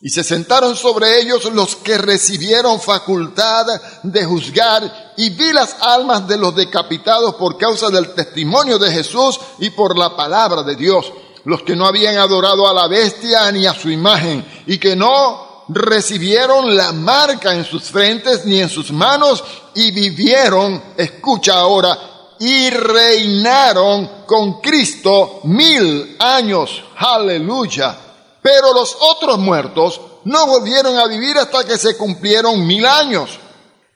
y 0.00 0.10
se 0.10 0.22
sentaron 0.22 0.76
sobre 0.76 1.20
ellos 1.20 1.44
los 1.52 1.76
que 1.76 1.98
recibieron 1.98 2.80
facultad 2.80 3.66
de 4.02 4.24
juzgar, 4.24 5.14
y 5.16 5.30
vi 5.30 5.52
las 5.52 5.76
almas 5.80 6.26
de 6.28 6.36
los 6.36 6.54
decapitados 6.54 7.34
por 7.34 7.58
causa 7.58 7.90
del 7.90 8.14
testimonio 8.14 8.78
de 8.78 8.92
Jesús 8.92 9.38
y 9.58 9.70
por 9.70 9.98
la 9.98 10.16
palabra 10.16 10.62
de 10.62 10.76
Dios 10.76 11.12
los 11.44 11.62
que 11.62 11.74
no 11.74 11.86
habían 11.86 12.18
adorado 12.18 12.68
a 12.68 12.74
la 12.74 12.88
bestia 12.88 13.50
ni 13.52 13.64
a 13.64 13.72
su 13.72 13.90
imagen 13.90 14.44
y 14.66 14.76
que 14.76 14.94
no 14.94 15.64
recibieron 15.68 16.76
la 16.76 16.92
marca 16.92 17.54
en 17.54 17.64
sus 17.64 17.84
frentes 17.84 18.44
ni 18.44 18.60
en 18.60 18.68
sus 18.68 18.92
manos 18.92 19.42
y 19.74 19.90
vivieron, 19.90 20.82
escucha 20.96 21.54
ahora, 21.54 21.98
y 22.40 22.70
reinaron 22.70 24.24
con 24.26 24.60
Cristo 24.60 25.40
mil 25.44 26.16
años. 26.18 26.82
Aleluya. 26.96 28.07
Pero 28.42 28.72
los 28.72 28.96
otros 29.00 29.38
muertos 29.38 30.00
no 30.24 30.46
volvieron 30.46 30.96
a 30.96 31.06
vivir 31.06 31.36
hasta 31.38 31.64
que 31.64 31.76
se 31.76 31.96
cumplieron 31.96 32.66
mil 32.66 32.86
años. 32.86 33.38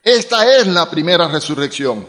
Esta 0.03 0.57
es 0.57 0.67
la 0.67 0.91
primera 0.91 1.29
resurrección. 1.29 2.07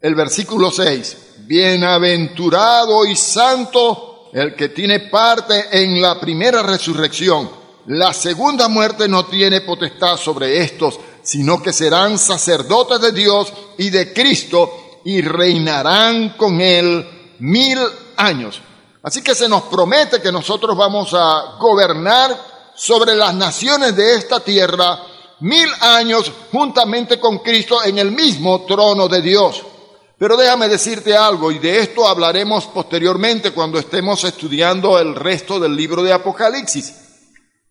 El 0.00 0.14
versículo 0.14 0.70
6. 0.70 1.16
Bienaventurado 1.46 3.04
y 3.06 3.16
santo 3.16 4.14
el 4.34 4.54
que 4.56 4.70
tiene 4.70 5.00
parte 5.00 5.68
en 5.70 6.02
la 6.02 6.18
primera 6.18 6.62
resurrección. 6.62 7.48
La 7.86 8.12
segunda 8.12 8.66
muerte 8.66 9.08
no 9.08 9.26
tiene 9.26 9.60
potestad 9.60 10.16
sobre 10.16 10.60
estos, 10.60 10.98
sino 11.22 11.62
que 11.62 11.72
serán 11.72 12.18
sacerdotes 12.18 13.00
de 13.00 13.12
Dios 13.12 13.52
y 13.78 13.90
de 13.90 14.12
Cristo 14.12 15.00
y 15.04 15.20
reinarán 15.22 16.30
con 16.30 16.60
él 16.60 17.36
mil 17.38 17.78
años. 18.16 18.60
Así 19.04 19.22
que 19.22 19.34
se 19.34 19.50
nos 19.50 19.64
promete 19.64 20.22
que 20.22 20.32
nosotros 20.32 20.74
vamos 20.74 21.12
a 21.12 21.56
gobernar 21.60 22.34
sobre 22.74 23.14
las 23.14 23.34
naciones 23.34 23.94
de 23.94 24.14
esta 24.14 24.40
tierra 24.40 24.98
mil 25.40 25.68
años 25.82 26.32
juntamente 26.50 27.20
con 27.20 27.40
Cristo 27.40 27.84
en 27.84 27.98
el 27.98 28.12
mismo 28.12 28.64
trono 28.64 29.06
de 29.06 29.20
Dios. 29.20 29.62
Pero 30.18 30.38
déjame 30.38 30.68
decirte 30.68 31.14
algo, 31.14 31.52
y 31.52 31.58
de 31.58 31.80
esto 31.80 32.08
hablaremos 32.08 32.64
posteriormente 32.66 33.50
cuando 33.50 33.78
estemos 33.78 34.24
estudiando 34.24 34.98
el 34.98 35.14
resto 35.14 35.60
del 35.60 35.76
libro 35.76 36.02
de 36.02 36.14
Apocalipsis. 36.14 36.94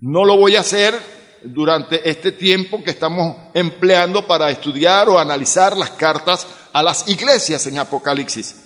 No 0.02 0.26
lo 0.26 0.38
voy 0.38 0.56
a 0.56 0.60
hacer 0.60 1.00
durante 1.44 2.08
este 2.08 2.34
tiempo 2.34 2.84
que 2.84 2.92
estamos 2.92 3.36
empleando 3.56 4.28
para 4.28 4.52
estudiar 4.52 5.10
o 5.10 5.18
analizar 5.18 5.76
las 5.76 5.92
cartas 5.92 6.46
a 6.72 6.84
las 6.84 7.08
iglesias 7.08 7.66
en 7.66 7.80
Apocalipsis. 7.80 8.63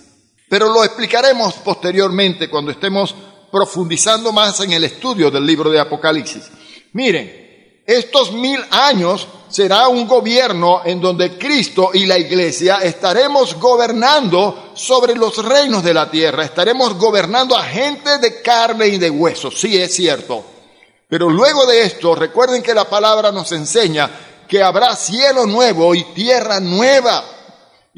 Pero 0.48 0.68
lo 0.72 0.84
explicaremos 0.84 1.54
posteriormente 1.54 2.48
cuando 2.48 2.70
estemos 2.70 3.14
profundizando 3.50 4.32
más 4.32 4.60
en 4.60 4.72
el 4.72 4.84
estudio 4.84 5.30
del 5.30 5.46
libro 5.46 5.70
de 5.70 5.80
Apocalipsis. 5.80 6.44
Miren, 6.92 7.82
estos 7.86 8.32
mil 8.32 8.62
años 8.70 9.26
será 9.48 9.88
un 9.88 10.06
gobierno 10.06 10.82
en 10.84 11.00
donde 11.00 11.38
Cristo 11.38 11.90
y 11.94 12.04
la 12.04 12.18
iglesia 12.18 12.78
estaremos 12.82 13.54
gobernando 13.58 14.72
sobre 14.74 15.14
los 15.14 15.42
reinos 15.42 15.82
de 15.82 15.94
la 15.94 16.10
tierra, 16.10 16.44
estaremos 16.44 16.94
gobernando 16.94 17.56
a 17.56 17.64
gente 17.64 18.18
de 18.18 18.42
carne 18.42 18.88
y 18.88 18.98
de 18.98 19.08
hueso, 19.08 19.50
sí 19.50 19.78
es 19.78 19.94
cierto. 19.94 20.44
Pero 21.08 21.30
luego 21.30 21.64
de 21.64 21.82
esto, 21.82 22.14
recuerden 22.14 22.62
que 22.62 22.74
la 22.74 22.84
palabra 22.84 23.32
nos 23.32 23.50
enseña 23.52 24.10
que 24.46 24.62
habrá 24.62 24.94
cielo 24.94 25.46
nuevo 25.46 25.94
y 25.94 26.04
tierra 26.12 26.60
nueva. 26.60 27.24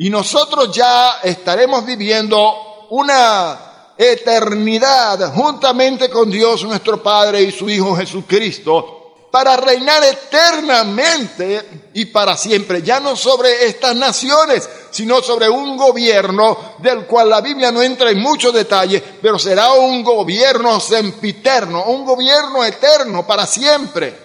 Y 0.02 0.08
nosotros 0.08 0.74
ya 0.74 1.20
estaremos 1.22 1.84
viviendo 1.84 2.86
una 2.88 3.92
eternidad 3.98 5.34
juntamente 5.34 6.08
con 6.08 6.30
Dios 6.30 6.64
nuestro 6.64 7.02
Padre 7.02 7.42
y 7.42 7.52
su 7.52 7.68
Hijo 7.68 7.94
Jesucristo 7.94 9.28
para 9.30 9.58
reinar 9.58 10.02
eternamente 10.04 11.90
y 11.92 12.06
para 12.06 12.34
siempre, 12.38 12.80
ya 12.80 12.98
no 12.98 13.14
sobre 13.14 13.66
estas 13.66 13.94
naciones, 13.94 14.66
sino 14.90 15.20
sobre 15.20 15.50
un 15.50 15.76
gobierno 15.76 16.76
del 16.78 17.04
cual 17.04 17.28
la 17.28 17.42
Biblia 17.42 17.70
no 17.70 17.82
entra 17.82 18.10
en 18.10 18.20
muchos 18.20 18.54
detalles, 18.54 19.02
pero 19.20 19.38
será 19.38 19.74
un 19.74 20.02
gobierno 20.02 20.80
sempiterno, 20.80 21.84
un 21.84 22.06
gobierno 22.06 22.64
eterno 22.64 23.26
para 23.26 23.46
siempre. 23.46 24.16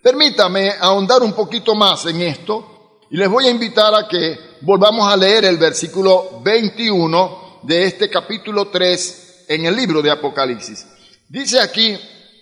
Permítame 0.00 0.76
ahondar 0.80 1.24
un 1.24 1.32
poquito 1.32 1.74
más 1.74 2.06
en 2.06 2.22
esto 2.22 2.71
y 3.12 3.18
les 3.18 3.28
voy 3.28 3.46
a 3.46 3.50
invitar 3.50 3.94
a 3.94 4.08
que 4.08 4.38
volvamos 4.62 5.06
a 5.06 5.18
leer 5.18 5.44
el 5.44 5.58
versículo 5.58 6.40
21 6.42 7.58
de 7.62 7.84
este 7.84 8.08
capítulo 8.08 8.68
3 8.68 9.44
en 9.48 9.66
el 9.66 9.76
libro 9.76 10.00
de 10.00 10.10
Apocalipsis. 10.10 10.86
Dice 11.28 11.60
aquí, 11.60 11.94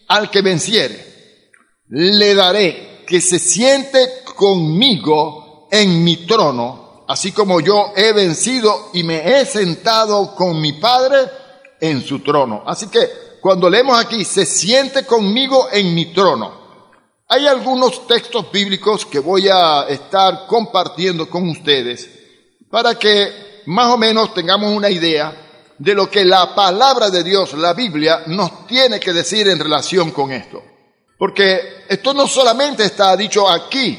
al 0.06 0.30
que 0.30 0.42
venciere, 0.42 1.50
le 1.88 2.36
daré 2.36 3.02
que 3.04 3.20
se 3.20 3.40
siente 3.40 4.22
conmigo 4.36 5.66
en 5.72 6.04
mi 6.04 6.18
trono, 6.24 7.04
así 7.08 7.32
como 7.32 7.60
yo 7.60 7.92
he 7.96 8.12
vencido 8.12 8.90
y 8.92 9.02
me 9.02 9.40
he 9.40 9.44
sentado 9.46 10.36
con 10.36 10.60
mi 10.60 10.74
Padre 10.74 11.18
en 11.80 12.00
su 12.00 12.20
trono. 12.20 12.62
Así 12.64 12.86
que 12.86 13.08
cuando 13.40 13.68
leemos 13.68 13.98
aquí, 13.98 14.24
se 14.24 14.46
siente 14.46 15.04
conmigo 15.04 15.66
en 15.72 15.92
mi 15.92 16.12
trono. 16.12 16.59
Hay 17.32 17.46
algunos 17.46 18.08
textos 18.08 18.50
bíblicos 18.50 19.06
que 19.06 19.20
voy 19.20 19.48
a 19.48 19.82
estar 19.88 20.48
compartiendo 20.48 21.30
con 21.30 21.48
ustedes 21.48 22.10
para 22.68 22.98
que 22.98 23.62
más 23.66 23.86
o 23.94 23.96
menos 23.96 24.34
tengamos 24.34 24.72
una 24.72 24.90
idea 24.90 25.72
de 25.78 25.94
lo 25.94 26.10
que 26.10 26.24
la 26.24 26.52
palabra 26.56 27.08
de 27.08 27.22
Dios, 27.22 27.52
la 27.52 27.72
Biblia, 27.72 28.24
nos 28.26 28.66
tiene 28.66 28.98
que 28.98 29.12
decir 29.12 29.46
en 29.46 29.60
relación 29.60 30.10
con 30.10 30.32
esto. 30.32 30.60
Porque 31.16 31.84
esto 31.88 32.12
no 32.14 32.26
solamente 32.26 32.82
está 32.82 33.16
dicho 33.16 33.48
aquí, 33.48 33.96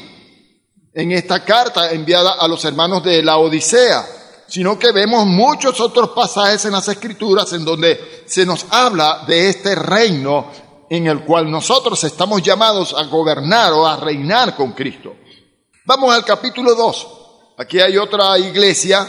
en 0.92 1.12
esta 1.12 1.42
carta 1.42 1.90
enviada 1.90 2.32
a 2.32 2.46
los 2.46 2.62
hermanos 2.66 3.02
de 3.02 3.22
la 3.22 3.38
Odisea, 3.38 4.06
sino 4.46 4.78
que 4.78 4.92
vemos 4.92 5.24
muchos 5.24 5.80
otros 5.80 6.10
pasajes 6.10 6.66
en 6.66 6.72
las 6.72 6.86
Escrituras 6.86 7.50
en 7.54 7.64
donde 7.64 8.24
se 8.26 8.44
nos 8.44 8.66
habla 8.68 9.24
de 9.26 9.48
este 9.48 9.74
reino 9.74 10.50
en 10.92 11.06
el 11.06 11.24
cual 11.24 11.50
nosotros 11.50 12.04
estamos 12.04 12.42
llamados 12.42 12.94
a 12.94 13.04
gobernar 13.04 13.72
o 13.72 13.86
a 13.86 13.96
reinar 13.96 14.54
con 14.54 14.72
Cristo. 14.72 15.16
Vamos 15.86 16.14
al 16.14 16.22
capítulo 16.22 16.74
2. 16.74 17.08
Aquí 17.56 17.80
hay 17.80 17.96
otra 17.96 18.38
iglesia 18.38 19.08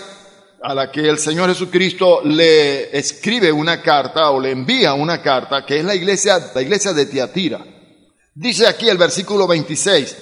a 0.61 0.73
la 0.73 0.89
que 0.89 1.09
el 1.09 1.19
Señor 1.19 1.49
Jesucristo 1.49 2.21
le 2.23 2.97
escribe 2.97 3.51
una 3.51 3.81
carta 3.81 4.29
o 4.29 4.39
le 4.39 4.51
envía 4.51 4.93
una 4.93 5.21
carta, 5.21 5.65
que 5.65 5.79
es 5.79 5.83
la 5.83 5.93
iglesia, 5.93 6.51
la 6.55 6.61
iglesia 6.61 6.93
de 6.93 7.05
Tiatira. 7.05 7.59
Dice 8.33 8.65
aquí 8.65 8.87
el 8.87 8.97
versículo 8.97 9.45
26, 9.45 10.15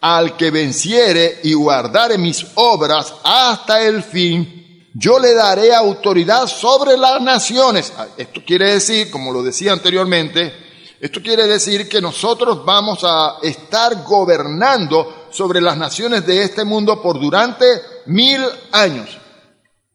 al 0.00 0.36
que 0.36 0.52
venciere 0.52 1.40
y 1.42 1.52
guardare 1.52 2.16
mis 2.16 2.46
obras 2.54 3.12
hasta 3.24 3.82
el 3.82 4.04
fin, 4.04 4.88
yo 4.94 5.18
le 5.18 5.34
daré 5.34 5.74
autoridad 5.74 6.46
sobre 6.46 6.96
las 6.96 7.20
naciones. 7.20 7.92
Ah, 7.98 8.06
esto 8.16 8.40
quiere 8.46 8.74
decir, 8.74 9.10
como 9.10 9.32
lo 9.32 9.42
decía 9.42 9.72
anteriormente, 9.72 10.67
esto 11.00 11.22
quiere 11.22 11.46
decir 11.46 11.88
que 11.88 12.00
nosotros 12.00 12.64
vamos 12.64 13.00
a 13.04 13.36
estar 13.42 14.02
gobernando 14.02 15.28
sobre 15.30 15.60
las 15.60 15.76
naciones 15.76 16.26
de 16.26 16.42
este 16.42 16.64
mundo 16.64 17.00
por 17.00 17.20
durante 17.20 17.64
mil 18.06 18.44
años. 18.72 19.16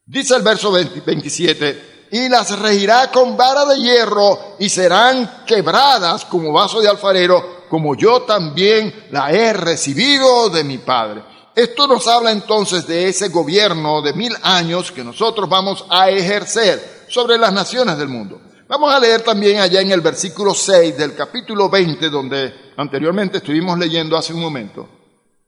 Dice 0.05 0.35
el 0.35 0.43
verso 0.43 0.71
27, 0.71 2.07
y 2.11 2.29
las 2.29 2.57
regirá 2.59 3.11
con 3.11 3.35
vara 3.35 3.65
de 3.65 3.79
hierro 3.79 4.55
y 4.59 4.69
serán 4.69 5.43
quebradas 5.45 6.25
como 6.25 6.53
vaso 6.53 6.79
de 6.79 6.87
alfarero, 6.87 7.63
como 7.69 7.95
yo 7.95 8.21
también 8.21 9.07
la 9.11 9.31
he 9.31 9.51
recibido 9.51 10.49
de 10.49 10.63
mi 10.63 10.77
Padre. 10.77 11.23
Esto 11.55 11.87
nos 11.87 12.07
habla 12.07 12.31
entonces 12.31 12.87
de 12.87 13.09
ese 13.09 13.29
gobierno 13.29 14.01
de 14.01 14.13
mil 14.13 14.33
años 14.41 14.91
que 14.91 15.03
nosotros 15.03 15.49
vamos 15.49 15.85
a 15.89 16.09
ejercer 16.09 17.05
sobre 17.09 17.37
las 17.37 17.51
naciones 17.51 17.97
del 17.97 18.07
mundo. 18.07 18.39
Vamos 18.67 18.93
a 18.93 18.99
leer 18.99 19.21
también 19.21 19.59
allá 19.59 19.81
en 19.81 19.91
el 19.91 19.99
versículo 19.99 20.53
6 20.53 20.97
del 20.97 21.13
capítulo 21.15 21.69
20, 21.69 22.09
donde 22.09 22.71
anteriormente 22.77 23.37
estuvimos 23.37 23.77
leyendo 23.77 24.15
hace 24.15 24.33
un 24.33 24.39
momento. 24.39 24.87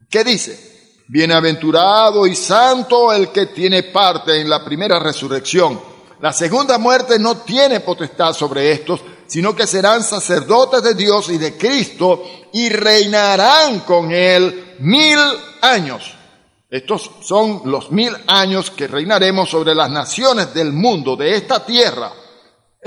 ¿Qué 0.09 0.23
dice? 0.23 0.93
Bienaventurado 1.07 2.27
y 2.27 2.35
santo 2.35 3.13
el 3.13 3.29
que 3.29 3.47
tiene 3.47 3.83
parte 3.83 4.39
en 4.39 4.49
la 4.49 4.65
primera 4.65 4.99
resurrección. 4.99 5.79
La 6.19 6.33
segunda 6.33 6.77
muerte 6.77 7.17
no 7.17 7.37
tiene 7.37 7.79
potestad 7.79 8.33
sobre 8.33 8.71
estos, 8.71 8.99
sino 9.27 9.55
que 9.55 9.65
serán 9.65 10.03
sacerdotes 10.03 10.83
de 10.83 10.93
Dios 10.93 11.29
y 11.29 11.37
de 11.37 11.57
Cristo 11.57 12.21
y 12.51 12.67
reinarán 12.69 13.79
con 13.81 14.11
él 14.11 14.75
mil 14.79 15.19
años. 15.61 16.13
Estos 16.69 17.11
son 17.21 17.61
los 17.65 17.91
mil 17.91 18.13
años 18.27 18.71
que 18.71 18.87
reinaremos 18.87 19.49
sobre 19.49 19.73
las 19.73 19.89
naciones 19.89 20.53
del 20.53 20.73
mundo, 20.73 21.15
de 21.15 21.35
esta 21.35 21.65
tierra. 21.65 22.11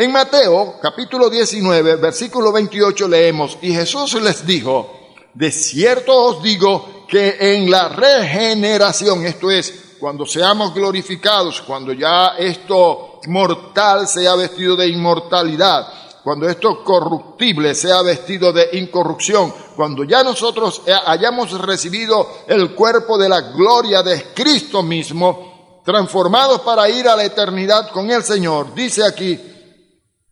En 0.01 0.13
Mateo 0.13 0.77
capítulo 0.81 1.29
19, 1.29 1.97
versículo 1.97 2.53
28 2.53 3.09
leemos, 3.09 3.59
y 3.61 3.75
Jesús 3.75 4.15
les 4.23 4.47
dijo, 4.47 4.89
de 5.35 5.51
cierto 5.51 6.15
os 6.15 6.41
digo 6.41 7.05
que 7.09 7.37
en 7.41 7.69
la 7.69 7.89
regeneración, 7.89 9.27
esto 9.27 9.51
es, 9.51 9.97
cuando 9.99 10.25
seamos 10.25 10.73
glorificados, 10.73 11.63
cuando 11.63 11.93
ya 11.95 12.37
esto 12.39 13.19
mortal 13.27 14.07
sea 14.07 14.37
vestido 14.37 14.77
de 14.77 14.87
inmortalidad, 14.87 15.89
cuando 16.23 16.49
esto 16.49 16.85
corruptible 16.85 17.75
sea 17.75 18.01
vestido 18.03 18.53
de 18.53 18.69
incorrupción, 18.75 19.53
cuando 19.75 20.05
ya 20.05 20.23
nosotros 20.23 20.81
hayamos 21.07 21.61
recibido 21.61 22.45
el 22.47 22.73
cuerpo 22.73 23.19
de 23.19 23.29
la 23.29 23.41
gloria 23.41 24.05
de 24.05 24.27
Cristo 24.33 24.81
mismo, 24.81 25.81
transformados 25.85 26.61
para 26.61 26.89
ir 26.89 27.09
a 27.09 27.17
la 27.17 27.25
eternidad 27.25 27.91
con 27.91 28.09
el 28.13 28.23
Señor, 28.23 28.73
dice 28.77 29.05
aquí, 29.05 29.57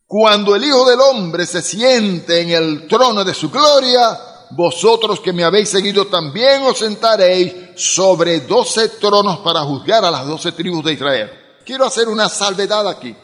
cuando 0.06 0.54
el 0.54 0.64
Hijo 0.64 0.88
del 0.88 1.00
Hombre 1.00 1.46
se 1.46 1.62
siente 1.62 2.40
en 2.40 2.50
el 2.50 2.86
trono 2.86 3.24
de 3.24 3.34
su 3.34 3.50
gloria, 3.50 4.18
vosotros 4.50 5.18
que 5.18 5.32
me 5.32 5.42
habéis 5.42 5.68
seguido 5.68 6.06
también 6.06 6.62
os 6.62 6.78
sentaréis 6.78 7.52
sobre 7.76 8.40
doce 8.40 8.88
tronos 8.90 9.38
para 9.38 9.62
juzgar 9.62 10.04
a 10.04 10.10
las 10.10 10.26
doce 10.26 10.52
tribus 10.52 10.84
de 10.84 10.92
Israel. 10.92 11.30
Quiero 11.64 11.84
hacer 11.84 12.08
una 12.08 12.28
salvedad 12.28 12.86
aquí. 12.88 13.16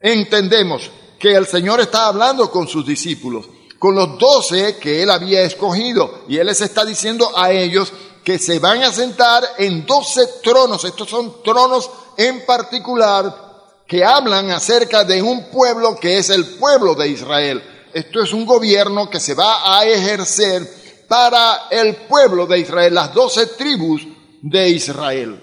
Entendemos 0.00 0.90
que 1.20 1.34
el 1.34 1.46
Señor 1.46 1.80
está 1.80 2.06
hablando 2.06 2.50
con 2.50 2.66
sus 2.66 2.84
discípulos, 2.84 3.46
con 3.78 3.94
los 3.94 4.18
doce 4.18 4.76
que 4.78 5.02
Él 5.02 5.10
había 5.10 5.42
escogido, 5.42 6.24
y 6.28 6.38
Él 6.38 6.48
les 6.48 6.60
está 6.60 6.84
diciendo 6.84 7.30
a 7.36 7.52
ellos 7.52 7.92
que 8.24 8.40
se 8.40 8.58
van 8.58 8.82
a 8.82 8.92
sentar 8.92 9.44
en 9.58 9.86
doce 9.86 10.26
tronos. 10.42 10.84
Estos 10.84 11.08
son 11.08 11.42
tronos 11.44 11.88
en 12.16 12.44
particular 12.44 13.47
que 13.88 14.04
hablan 14.04 14.52
acerca 14.52 15.02
de 15.02 15.20
un 15.20 15.50
pueblo 15.50 15.96
que 15.96 16.18
es 16.18 16.30
el 16.30 16.44
pueblo 16.44 16.94
de 16.94 17.08
Israel 17.08 17.62
esto 17.92 18.22
es 18.22 18.32
un 18.32 18.44
gobierno 18.44 19.08
que 19.08 19.18
se 19.18 19.34
va 19.34 19.78
a 19.78 19.84
ejercer 19.84 21.06
para 21.08 21.68
el 21.70 21.96
pueblo 22.06 22.46
de 22.46 22.58
Israel, 22.60 22.94
las 22.94 23.14
doce 23.14 23.46
tribus 23.46 24.02
de 24.42 24.68
Israel. 24.68 25.42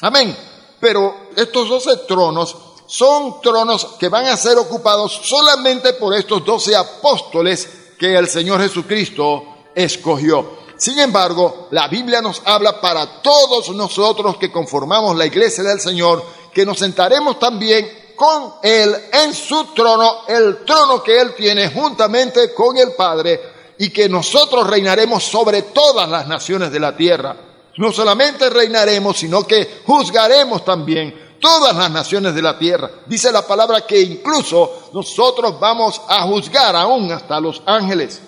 Amén. 0.00 0.36
Pero 0.80 1.28
estos 1.36 1.68
doce 1.68 1.96
tronos 2.08 2.56
son 2.86 3.40
tronos 3.42 3.96
que 3.98 4.08
van 4.08 4.26
a 4.26 4.36
ser 4.36 4.56
ocupados 4.56 5.20
solamente 5.24 5.92
por 5.94 6.14
estos 6.14 6.44
doce 6.44 6.74
apóstoles 6.74 7.68
que 7.98 8.16
el 8.16 8.28
Señor 8.28 8.62
Jesucristo 8.62 9.44
escogió. 9.74 10.58
Sin 10.76 10.98
embargo, 11.00 11.68
la 11.72 11.88
Biblia 11.88 12.22
nos 12.22 12.40
habla 12.44 12.80
para 12.80 13.20
todos 13.20 13.70
nosotros 13.70 14.36
que 14.38 14.50
conformamos 14.50 15.16
la 15.16 15.26
iglesia 15.26 15.64
del 15.64 15.80
Señor, 15.80 16.24
que 16.58 16.66
nos 16.66 16.80
sentaremos 16.80 17.38
también 17.38 18.14
con 18.16 18.54
Él 18.64 18.92
en 19.12 19.32
su 19.32 19.66
trono, 19.66 20.26
el 20.26 20.64
trono 20.64 21.00
que 21.04 21.16
Él 21.16 21.32
tiene 21.36 21.68
juntamente 21.70 22.52
con 22.52 22.76
el 22.76 22.94
Padre, 22.94 23.40
y 23.78 23.90
que 23.90 24.08
nosotros 24.08 24.66
reinaremos 24.66 25.22
sobre 25.22 25.62
todas 25.62 26.08
las 26.08 26.26
naciones 26.26 26.72
de 26.72 26.80
la 26.80 26.96
tierra. 26.96 27.36
No 27.76 27.92
solamente 27.92 28.50
reinaremos, 28.50 29.18
sino 29.18 29.46
que 29.46 29.82
juzgaremos 29.86 30.64
también 30.64 31.36
todas 31.40 31.76
las 31.76 31.92
naciones 31.92 32.34
de 32.34 32.42
la 32.42 32.58
tierra. 32.58 32.90
Dice 33.06 33.30
la 33.30 33.46
palabra 33.46 33.82
que 33.82 34.00
incluso 34.00 34.90
nosotros 34.92 35.60
vamos 35.60 36.00
a 36.08 36.22
juzgar 36.22 36.74
aún 36.74 37.12
hasta 37.12 37.38
los 37.38 37.62
ángeles. 37.66 38.20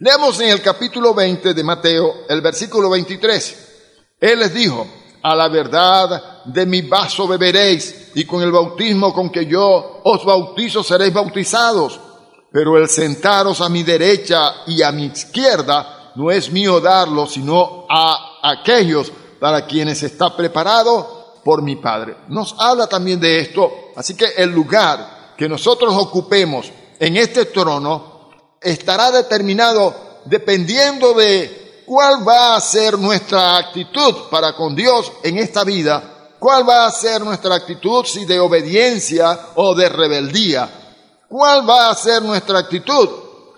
Leamos 0.00 0.38
en 0.40 0.50
el 0.50 0.60
capítulo 0.60 1.14
20 1.14 1.54
de 1.54 1.64
Mateo, 1.64 2.26
el 2.28 2.42
versículo 2.42 2.90
23. 2.90 3.68
Él 4.20 4.38
les 4.38 4.52
dijo, 4.52 4.86
a 5.22 5.34
la 5.34 5.48
verdad 5.48 6.44
de 6.44 6.66
mi 6.66 6.82
vaso 6.82 7.26
beberéis, 7.26 8.10
y 8.14 8.24
con 8.24 8.42
el 8.42 8.50
bautismo 8.50 9.12
con 9.12 9.30
que 9.30 9.46
yo 9.46 10.00
os 10.04 10.24
bautizo 10.24 10.82
seréis 10.82 11.12
bautizados. 11.12 12.00
Pero 12.52 12.76
el 12.76 12.88
sentaros 12.88 13.60
a 13.60 13.68
mi 13.68 13.84
derecha 13.84 14.62
y 14.66 14.82
a 14.82 14.90
mi 14.90 15.06
izquierda 15.06 16.12
no 16.16 16.30
es 16.30 16.50
mío 16.50 16.80
darlo, 16.80 17.26
sino 17.26 17.86
a 17.88 18.40
aquellos 18.42 19.12
para 19.38 19.66
quienes 19.66 20.02
está 20.02 20.36
preparado 20.36 21.38
por 21.44 21.62
mi 21.62 21.76
Padre. 21.76 22.16
Nos 22.28 22.54
habla 22.58 22.86
también 22.86 23.20
de 23.20 23.40
esto, 23.40 23.92
así 23.96 24.14
que 24.16 24.26
el 24.36 24.50
lugar 24.50 25.34
que 25.36 25.48
nosotros 25.48 25.94
ocupemos 25.96 26.70
en 26.98 27.16
este 27.16 27.46
trono 27.46 28.30
estará 28.60 29.10
determinado 29.10 30.10
dependiendo 30.26 31.14
de 31.14 31.59
¿Cuál 31.90 32.24
va 32.24 32.54
a 32.54 32.60
ser 32.60 32.96
nuestra 32.96 33.56
actitud 33.56 34.14
para 34.30 34.54
con 34.54 34.76
Dios 34.76 35.10
en 35.24 35.38
esta 35.38 35.64
vida? 35.64 36.28
¿Cuál 36.38 36.62
va 36.68 36.86
a 36.86 36.92
ser 36.92 37.20
nuestra 37.20 37.56
actitud 37.56 38.04
si 38.04 38.26
de 38.26 38.38
obediencia 38.38 39.48
o 39.56 39.74
de 39.74 39.88
rebeldía? 39.88 40.70
¿Cuál 41.28 41.68
va 41.68 41.90
a 41.90 41.96
ser 41.96 42.22
nuestra 42.22 42.60
actitud 42.60 43.08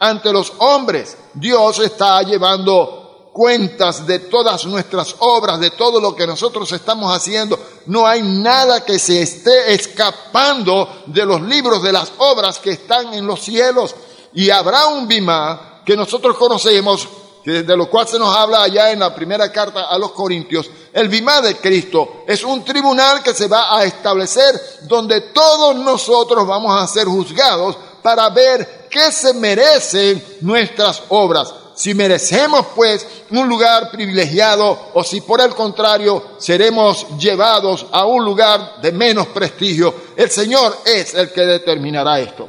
ante 0.00 0.32
los 0.32 0.50
hombres? 0.60 1.14
Dios 1.34 1.80
está 1.80 2.22
llevando 2.22 3.28
cuentas 3.34 4.06
de 4.06 4.20
todas 4.20 4.64
nuestras 4.64 5.14
obras, 5.18 5.60
de 5.60 5.72
todo 5.72 6.00
lo 6.00 6.16
que 6.16 6.26
nosotros 6.26 6.72
estamos 6.72 7.14
haciendo. 7.14 7.58
No 7.84 8.06
hay 8.06 8.22
nada 8.22 8.82
que 8.82 8.98
se 8.98 9.20
esté 9.20 9.74
escapando 9.74 11.02
de 11.04 11.26
los 11.26 11.42
libros 11.42 11.82
de 11.82 11.92
las 11.92 12.10
obras 12.16 12.58
que 12.60 12.70
están 12.70 13.12
en 13.12 13.26
los 13.26 13.40
cielos. 13.40 13.94
Y 14.32 14.48
habrá 14.48 14.86
un 14.86 15.06
bimá 15.06 15.82
que 15.84 15.98
nosotros 15.98 16.38
conocemos, 16.38 17.06
de 17.44 17.76
lo 17.76 17.90
cual 17.90 18.06
se 18.06 18.18
nos 18.18 18.34
habla 18.34 18.62
allá 18.62 18.90
en 18.92 19.00
la 19.00 19.14
primera 19.14 19.50
carta 19.50 19.88
a 19.88 19.98
los 19.98 20.12
Corintios. 20.12 20.70
El 20.92 21.08
bimá 21.08 21.40
de 21.40 21.56
Cristo 21.56 22.24
es 22.26 22.44
un 22.44 22.64
tribunal 22.64 23.22
que 23.22 23.34
se 23.34 23.48
va 23.48 23.76
a 23.76 23.84
establecer 23.84 24.60
donde 24.82 25.20
todos 25.32 25.74
nosotros 25.76 26.46
vamos 26.46 26.80
a 26.80 26.86
ser 26.86 27.06
juzgados 27.06 27.76
para 28.02 28.28
ver 28.30 28.86
qué 28.90 29.10
se 29.10 29.34
merecen 29.34 30.22
nuestras 30.40 31.02
obras 31.08 31.54
si 31.74 31.94
merecemos 31.94 32.66
pues 32.74 33.06
un 33.30 33.48
lugar 33.48 33.90
privilegiado 33.90 34.90
o 34.94 35.02
si 35.02 35.20
por 35.20 35.40
el 35.40 35.54
contrario 35.54 36.22
seremos 36.38 37.06
llevados 37.18 37.86
a 37.90 38.04
un 38.04 38.24
lugar 38.24 38.80
de 38.80 38.92
menos 38.92 39.28
prestigio. 39.28 39.94
El 40.16 40.30
Señor 40.30 40.78
es 40.84 41.14
el 41.14 41.32
que 41.32 41.42
determinará 41.42 42.20
esto. 42.20 42.48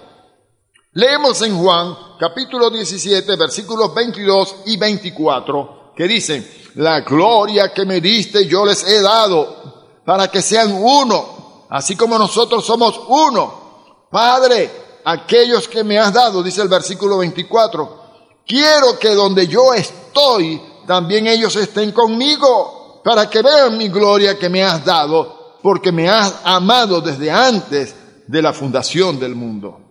Leemos 0.96 1.42
en 1.42 1.58
Juan 1.58 1.98
capítulo 2.20 2.70
17 2.70 3.36
versículos 3.36 3.96
22 3.96 4.56
y 4.68 4.78
24 4.78 5.94
que 5.96 6.08
dicen, 6.08 6.48
la 6.76 7.02
gloria 7.02 7.74
que 7.74 7.84
me 7.84 8.00
diste 8.00 8.46
yo 8.46 8.64
les 8.64 8.84
he 8.88 9.02
dado 9.02 10.02
para 10.06 10.28
que 10.28 10.44
sean 10.44 10.72
uno, 10.72 11.66
así 11.70 11.96
como 11.96 12.20
nosotros 12.20 12.64
somos 12.64 13.00
uno. 13.08 14.06
Padre, 14.12 14.70
aquellos 15.04 15.68
que 15.68 15.84
me 15.84 15.98
has 15.98 16.14
dado, 16.14 16.44
dice 16.44 16.62
el 16.62 16.68
versículo 16.68 17.18
24, 17.18 18.04
Quiero 18.46 19.00
que 19.00 19.16
donde 19.16 19.48
yo 19.48 19.74
estoy, 19.74 20.62
también 20.86 21.26
ellos 21.26 21.56
estén 21.56 21.92
conmigo, 21.92 23.02
para 23.04 23.30
que 23.30 23.42
vean 23.42 23.78
mi 23.78 23.88
gloria 23.88 24.38
que 24.38 24.50
me 24.50 24.64
has 24.64 24.86
dado, 24.86 25.58
porque 25.64 25.92
me 25.92 26.08
has 26.08 26.36
amado 26.44 27.02
desde 27.02 27.32
antes 27.32 27.96
de 28.28 28.42
la 28.42 28.54
fundación 28.54 29.20
del 29.20 29.36
mundo. 29.36 29.83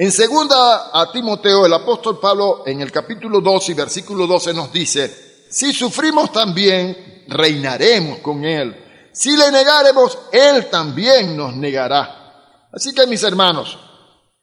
En 0.00 0.12
segunda 0.12 0.90
a 0.92 1.10
Timoteo, 1.10 1.66
el 1.66 1.74
apóstol 1.74 2.20
Pablo, 2.20 2.62
en 2.64 2.80
el 2.80 2.92
capítulo 2.92 3.40
2 3.40 3.70
y 3.70 3.74
versículo 3.74 4.28
12 4.28 4.54
nos 4.54 4.72
dice, 4.72 5.46
si 5.50 5.72
sufrimos 5.72 6.30
también, 6.30 7.24
reinaremos 7.26 8.20
con 8.20 8.44
él. 8.44 9.10
Si 9.12 9.36
le 9.36 9.50
negaremos, 9.50 10.16
él 10.30 10.66
también 10.70 11.36
nos 11.36 11.56
negará. 11.56 12.68
Así 12.72 12.94
que 12.94 13.08
mis 13.08 13.24
hermanos, 13.24 13.76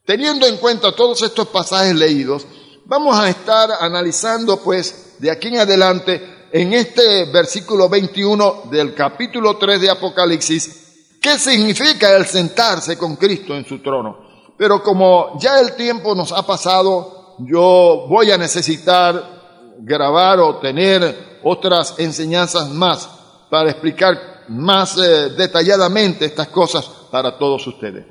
teniendo 0.03 0.45
en 0.45 0.57
cuenta 0.57 0.93
todos 0.93 1.21
estos 1.21 1.47
pasajes 1.47 1.95
leídos, 1.95 2.45
vamos 2.83 3.17
a 3.17 3.29
estar 3.29 3.69
analizando 3.79 4.57
pues 4.57 5.15
de 5.19 5.31
aquí 5.31 5.47
en 5.47 5.59
adelante 5.59 6.47
en 6.51 6.73
este 6.73 7.31
versículo 7.31 7.87
21 7.87 8.63
del 8.69 8.93
capítulo 8.93 9.55
3 9.55 9.79
de 9.79 9.89
Apocalipsis, 9.89 11.17
qué 11.21 11.39
significa 11.39 12.13
el 12.13 12.25
sentarse 12.25 12.97
con 12.97 13.15
Cristo 13.15 13.55
en 13.55 13.65
su 13.65 13.81
trono. 13.81 14.24
Pero 14.57 14.81
como 14.81 15.37
ya 15.39 15.59
el 15.59 15.75
tiempo 15.75 16.15
nos 16.15 16.31
ha 16.31 16.43
pasado, 16.43 17.35
yo 17.39 18.05
voy 18.07 18.31
a 18.31 18.37
necesitar 18.37 19.75
grabar 19.79 20.39
o 20.39 20.57
tener 20.57 21.39
otras 21.43 21.95
enseñanzas 21.97 22.69
más 22.69 23.09
para 23.49 23.69
explicar 23.69 24.17
más 24.47 24.97
eh, 24.97 25.29
detalladamente 25.37 26.25
estas 26.25 26.47
cosas 26.47 26.85
para 27.11 27.37
todos 27.37 27.65
ustedes. 27.67 28.05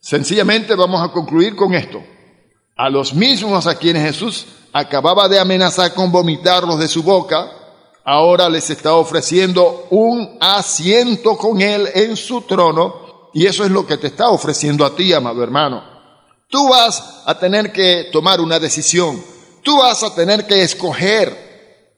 Sencillamente 0.00 0.74
vamos 0.74 1.02
a 1.02 1.12
concluir 1.12 1.56
con 1.56 1.74
esto 1.74 2.00
a 2.76 2.88
los 2.88 3.12
mismos 3.12 3.66
a 3.66 3.74
quienes 3.74 4.04
Jesús 4.04 4.46
acababa 4.72 5.28
de 5.28 5.40
amenazar 5.40 5.92
con 5.94 6.12
vomitarlos 6.12 6.78
de 6.78 6.86
su 6.86 7.02
boca, 7.02 7.50
ahora 8.04 8.48
les 8.48 8.70
está 8.70 8.94
ofreciendo 8.94 9.86
un 9.90 10.38
asiento 10.40 11.36
con 11.36 11.60
Él 11.60 11.88
en 11.92 12.16
su 12.16 12.42
trono, 12.42 13.07
y 13.32 13.46
eso 13.46 13.64
es 13.64 13.70
lo 13.70 13.86
que 13.86 13.96
te 13.96 14.08
está 14.08 14.28
ofreciendo 14.30 14.84
a 14.84 14.94
ti, 14.94 15.12
amado 15.12 15.42
hermano. 15.42 15.82
Tú 16.48 16.68
vas 16.68 17.22
a 17.26 17.38
tener 17.38 17.72
que 17.72 18.08
tomar 18.10 18.40
una 18.40 18.58
decisión, 18.58 19.22
tú 19.62 19.78
vas 19.78 20.02
a 20.02 20.14
tener 20.14 20.46
que 20.46 20.62
escoger 20.62 21.48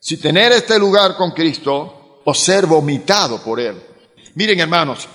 si 0.01 0.17
tener 0.17 0.53
este 0.53 0.79
lugar 0.79 1.17
con 1.17 1.31
Cristo 1.33 2.23
o 2.25 2.35
ser 2.35 2.67
vomitado 2.67 3.39
por 3.43 3.61
Él. 3.61 3.81
Miren 4.35 4.61
hermanos, 4.61 5.07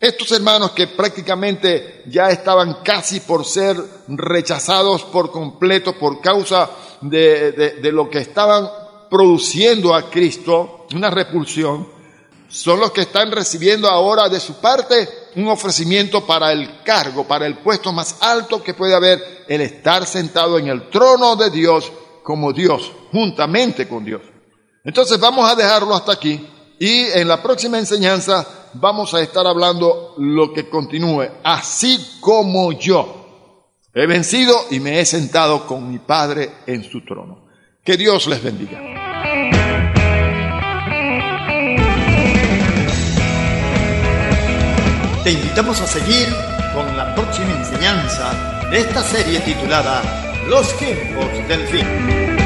estos 0.00 0.32
hermanos 0.32 0.70
que 0.70 0.86
prácticamente 0.86 2.04
ya 2.06 2.30
estaban 2.30 2.78
casi 2.82 3.20
por 3.20 3.44
ser 3.44 3.76
rechazados 4.08 5.04
por 5.04 5.30
completo 5.30 5.98
por 5.98 6.22
causa 6.22 6.70
de, 7.02 7.78
lo 7.92 8.08
que 8.08 8.20
estaban 8.20 8.68
produciendo 9.10 9.94
a 9.94 10.08
Cristo, 10.08 10.86
una 10.94 11.10
repulsión, 11.10 11.86
son 12.48 12.80
los 12.80 12.92
que 12.92 13.02
están 13.02 13.30
recibiendo 13.30 13.88
ahora 13.88 14.28
de 14.30 14.40
su 14.40 14.54
parte 14.54 15.06
un 15.36 15.48
ofrecimiento 15.48 16.26
para 16.26 16.52
el 16.52 16.82
cargo, 16.82 17.24
para 17.24 17.46
el 17.46 17.58
puesto 17.58 17.92
más 17.92 18.16
alto 18.20 18.62
que 18.62 18.74
puede 18.74 18.94
haber, 18.94 19.44
el 19.48 19.60
estar 19.60 20.06
sentado 20.06 20.58
en 20.58 20.68
el 20.68 20.88
trono 20.88 21.36
de 21.36 21.50
Dios 21.50 21.92
como 22.22 22.52
Dios, 22.52 22.92
juntamente 23.12 23.88
con 23.88 24.04
Dios. 24.04 24.22
Entonces 24.84 25.18
vamos 25.18 25.50
a 25.50 25.54
dejarlo 25.54 25.94
hasta 25.94 26.12
aquí 26.12 26.46
y 26.78 27.04
en 27.14 27.28
la 27.28 27.42
próxima 27.42 27.78
enseñanza 27.78 28.46
vamos 28.74 29.12
a 29.14 29.20
estar 29.20 29.46
hablando 29.46 30.14
lo 30.18 30.52
que 30.52 30.68
continúe, 30.68 31.26
así 31.42 32.18
como 32.20 32.72
yo 32.72 33.20
he 33.94 34.06
vencido 34.06 34.54
y 34.70 34.80
me 34.80 35.00
he 35.00 35.04
sentado 35.04 35.66
con 35.66 35.90
mi 35.90 35.98
Padre 35.98 36.50
en 36.66 36.84
su 36.84 37.04
trono. 37.04 37.48
Que 37.84 37.96
Dios 37.96 38.26
les 38.26 38.42
bendiga. 38.42 39.09
Te 45.22 45.32
invitamos 45.32 45.78
a 45.82 45.86
seguir 45.86 46.34
con 46.72 46.96
la 46.96 47.14
próxima 47.14 47.52
enseñanza 47.52 48.32
de 48.70 48.80
esta 48.80 49.02
serie 49.02 49.38
titulada 49.40 50.02
Los 50.48 50.74
tiempos 50.78 51.26
del 51.46 51.66
fin. 51.68 52.39